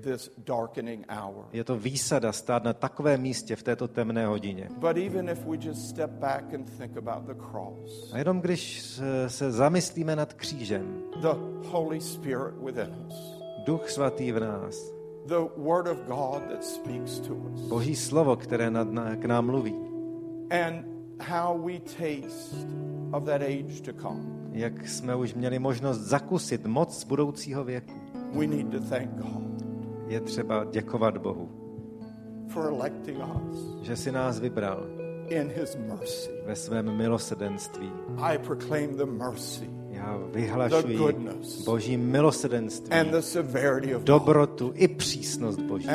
this 0.00 0.30
darkening 0.38 1.06
hour. 1.08 1.44
Je 1.52 1.64
to 1.64 1.76
výsada 1.78 2.32
stát 2.32 2.64
na 2.64 2.72
takovém 2.72 3.20
místě 3.20 3.56
v 3.56 3.62
této 3.62 3.88
temné 3.88 4.26
hodině. 4.26 4.68
But 4.78 4.96
even 4.96 5.28
if 5.28 5.44
we 5.46 5.56
just 5.60 5.88
step 5.88 6.10
back 6.10 6.54
and 6.54 6.78
think 6.78 6.96
about 6.96 7.24
the 7.26 7.34
cross, 7.50 8.12
A 8.12 8.18
jenom 8.18 8.40
když 8.40 8.80
se- 8.82 9.30
se 9.30 9.52
zamyslíme 9.52 10.16
nad 10.16 10.32
křížem, 10.34 11.02
the 11.20 11.34
Holy 11.68 12.00
Spirit 12.00 12.54
within 12.62 12.94
us, 13.08 13.14
Duch 13.64 13.90
svatý 13.90 14.32
v 14.32 14.40
nás, 14.40 14.92
the 15.26 15.48
Word 15.56 15.86
of 15.88 15.98
God 16.06 16.42
that 16.50 16.64
speaks 16.64 17.18
to 17.18 17.34
us, 17.34 17.60
Boží 17.60 17.96
slovo, 17.96 18.36
které 18.36 18.70
nad, 18.70 18.92
na, 18.92 19.16
k 19.16 19.24
nám 19.24 19.46
mluví, 19.46 19.74
and 20.50 20.84
how 21.20 21.58
we 21.66 21.78
taste 21.80 22.56
of 23.12 23.24
that 23.24 23.42
age 23.42 23.80
to 23.80 23.92
come, 23.92 24.22
jak 24.52 24.88
jsme 24.88 25.16
už 25.16 25.34
měli 25.34 25.58
možnost 25.58 25.98
zakusit 25.98 26.66
moc 26.66 26.98
z 27.00 27.04
budoucího 27.04 27.64
věku, 27.64 27.94
we 28.32 28.46
need 28.46 28.70
to 28.70 28.80
thank 28.80 29.10
God 29.10 29.64
je 30.08 30.20
třeba 30.20 30.64
děkovat 30.64 31.18
Bohu, 31.18 31.48
for 32.48 32.66
electing 32.66 33.18
us 33.18 33.58
že 33.82 33.96
si 33.96 34.12
nás 34.12 34.40
vybral 34.40 34.86
in 35.28 35.48
His 35.60 35.76
mercy. 35.88 36.30
ve 36.46 36.56
svém 36.56 36.96
milosedenství. 36.96 37.92
I 38.18 38.38
proclaim 38.38 38.96
the 38.96 39.04
mercy 39.06 39.70
Já 39.96 40.18
vyhlašuji 40.32 40.98
Boží 41.64 41.96
God. 41.96 42.92
dobrotu 44.02 44.72
i 44.74 44.88
přísnost 44.88 45.60
Boží. 45.60 45.86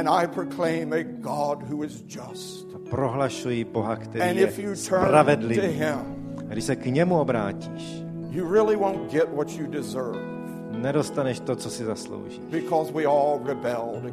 A 2.75 2.79
prohlašuji 2.89 3.63
Boha, 3.63 3.95
který 3.95 4.19
je 4.37 4.47
spravedlivý. 4.75 5.61
A 6.49 6.53
když 6.53 6.63
se 6.63 6.75
k 6.75 6.85
němu 6.85 7.19
obrátíš, 7.19 8.03
nedostaneš 10.71 11.39
to, 11.39 11.55
co 11.55 11.69
si 11.69 11.85
zasloužíš. 11.85 12.41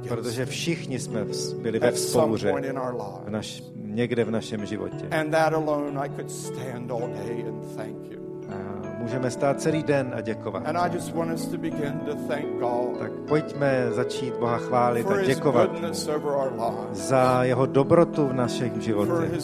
Protože 0.08 0.46
všichni 0.46 0.98
jsme 0.98 1.24
byli 1.62 1.78
ve 1.78 1.90
vzpouře 1.90 2.52
v 3.26 3.30
naš, 3.30 3.62
někde 3.76 4.24
v 4.24 4.30
našem 4.30 4.66
životě. 4.66 5.06
A 8.48 8.95
můžeme 9.06 9.30
stát 9.30 9.60
celý 9.60 9.82
den 9.82 10.12
a 10.16 10.20
děkovat. 10.20 10.66
And 10.66 10.76
I 10.76 10.94
just 10.94 11.14
want 11.14 11.30
us 11.34 11.46
to 11.46 11.58
begin 11.58 12.00
to 12.06 12.14
thank 12.28 12.46
God 12.58 12.98
Tak 12.98 13.12
pojďme 13.12 13.86
začít 13.90 14.34
Boha 14.34 14.58
chválit 14.58 15.06
a 15.06 15.22
děkovat 15.22 15.70
za 16.92 17.44
jeho 17.44 17.66
dobrotu 17.66 18.26
v 18.26 18.32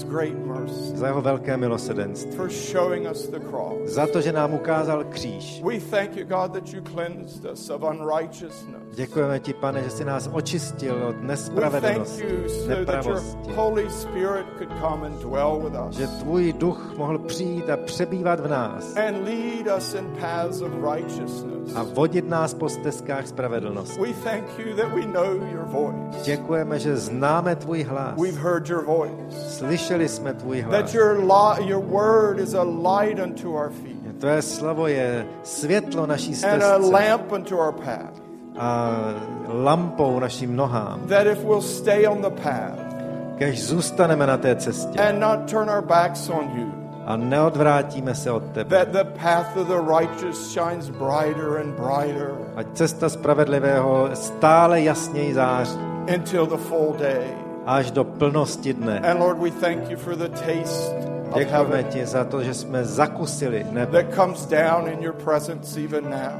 great 0.04 0.46
mercy, 0.46 0.96
za 0.96 1.06
jeho 1.06 1.22
velké 1.22 1.56
milosedenství, 1.56 2.38
za 3.84 4.06
to, 4.06 4.20
že 4.20 4.32
nám 4.32 4.54
ukázal 4.54 5.04
kříž. 5.04 5.62
Děkujeme 8.94 9.40
ti, 9.40 9.54
pane, 9.54 9.82
že 9.82 9.90
jsi 9.90 10.04
nás 10.04 10.30
očistil 10.32 11.04
od 11.08 11.22
nespravedlnosti, 11.22 12.26
nepravosti. 12.68 13.52
Že 15.90 16.06
tvůj 16.06 16.52
duch 16.52 16.94
mohl 16.96 17.18
přijít 17.18 17.70
a 17.70 17.76
přebývat 17.76 18.40
v 18.40 18.48
nás 18.48 18.96
and 19.12 19.24
lead 19.24 19.51
us 19.60 19.94
in 19.94 20.06
paths 20.20 20.60
of 20.60 20.70
righteousness. 20.82 21.74
a 21.76 21.82
vodit 21.82 22.28
nás 22.28 22.54
po 22.54 22.68
stezkách 22.68 23.26
spravedlnosti. 23.26 24.00
We 24.00 24.12
thank 24.24 24.44
you 24.58 24.76
that 24.76 24.94
we 24.94 25.06
know 25.06 25.32
your 25.52 25.64
voice. 25.66 26.24
Děkujeme, 26.24 26.78
že 26.78 26.96
známe 26.96 27.56
tvůj 27.56 27.82
hlas. 27.82 28.14
We've 28.20 28.38
heard 28.40 28.68
your 28.68 28.84
voice. 28.84 29.14
Slyšeli 29.48 30.08
jsme 30.08 30.34
tvůj 30.34 30.62
That 30.62 30.70
hlas. 30.70 30.94
your, 30.94 31.16
li- 31.18 31.68
your 31.68 31.82
word 31.84 32.38
is 32.38 32.54
a 32.54 32.62
light 32.62 33.18
unto 33.20 33.50
our 33.50 33.70
feet 33.70 34.18
Tvé 34.18 34.42
slovo 34.42 34.86
je 34.86 35.26
světlo 35.42 36.06
naší 36.06 36.34
and 36.44 36.62
a 36.62 36.74
stezce 36.78 36.90
lamp 36.92 37.32
unto 37.32 37.58
our 37.58 37.72
path. 37.72 38.22
a 38.58 38.90
lampou 39.48 40.18
našim 40.18 40.56
nohám. 40.56 41.00
That 41.08 41.26
if 41.26 41.44
we'll 41.44 41.62
stay 41.62 42.06
on 42.08 42.22
the 42.22 42.30
path 42.42 42.78
Kež 43.38 43.62
zůstaneme 43.66 44.26
na 44.26 44.36
té 44.36 44.56
cestě 44.56 44.98
and 45.00 45.18
not 45.20 45.50
turn 45.50 45.70
our 45.70 45.82
backs 45.82 46.28
on 46.28 46.50
you, 46.54 46.81
a 47.06 47.16
neodvrátíme 47.16 48.14
se 48.14 48.30
od 48.30 48.42
tebe. 48.52 48.76
that 48.84 48.88
the 48.92 49.04
path 49.22 49.56
of 49.56 49.66
the 49.68 49.80
righteous 50.00 50.52
shines 50.52 50.90
brighter 50.90 51.56
and 51.60 51.74
brighter 51.74 52.30
Ať 52.56 52.66
cesta 52.74 53.08
spravedlivého 53.08 54.08
stále 54.14 54.80
jasněji 54.80 55.34
září 55.34 55.78
until 56.14 56.46
the 56.46 56.56
full 56.56 56.94
day. 56.98 57.26
až 57.66 57.90
do 57.90 58.04
plnosti 58.04 58.74
dne. 58.74 58.98
And 59.00 59.20
Lord, 59.20 59.38
we 59.38 59.50
thank 59.50 59.90
you 59.90 59.96
for 59.96 60.16
the 60.16 60.28
taste 60.28 61.11
heaven 61.34 61.84
ti 61.84 62.06
za 62.06 62.24
to, 62.24 62.42
že 62.42 62.54
jsme 62.54 62.84
zakusili 62.84 63.66
nebe, 63.70 64.06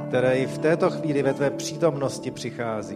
které 0.07 0.33
i 0.37 0.45
v 0.45 0.57
této 0.57 0.89
chvíli 0.89 1.23
ve 1.23 1.33
tvé 1.33 1.49
přítomnosti 1.49 2.31
přichází. 2.31 2.95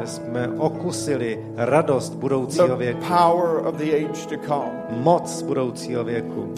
Že 0.00 0.06
jsme 0.06 0.48
okusili 0.58 1.38
radost 1.56 2.14
budoucího 2.14 2.76
věku, 2.76 3.00
moc 4.90 5.42
budoucího 5.42 6.04
věku, 6.04 6.52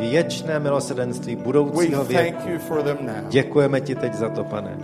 věčné 0.00 0.58
milosedenství 0.60 1.36
budoucího 1.36 2.04
věku. 2.04 2.48
Děkujeme 3.28 3.80
ti 3.80 3.94
teď 3.94 4.14
za 4.14 4.28
to, 4.28 4.44
pane. 4.44 4.76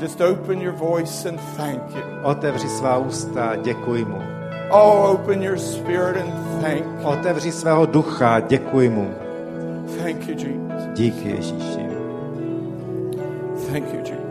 Otevři 2.22 2.68
svá 2.68 2.96
ústa, 2.98 3.44
a 3.44 3.56
děkuj 3.56 4.04
mu. 4.04 4.43
Oh, 4.76 5.12
open 5.14 5.40
your 5.40 5.56
spirit 5.56 6.16
and 6.16 6.60
thank. 6.60 6.84
Otevři 7.04 7.52
svého 7.52 7.86
ducha, 7.86 8.40
děkuj 8.40 8.88
mu. 8.88 9.14
Thank 10.02 10.28
you, 10.28 10.34
Jesus. 10.34 10.88
Díky 10.94 11.28
Ježíši. 11.28 11.86
Thank 13.70 13.92
you, 13.92 13.98
Jesus. 13.98 14.23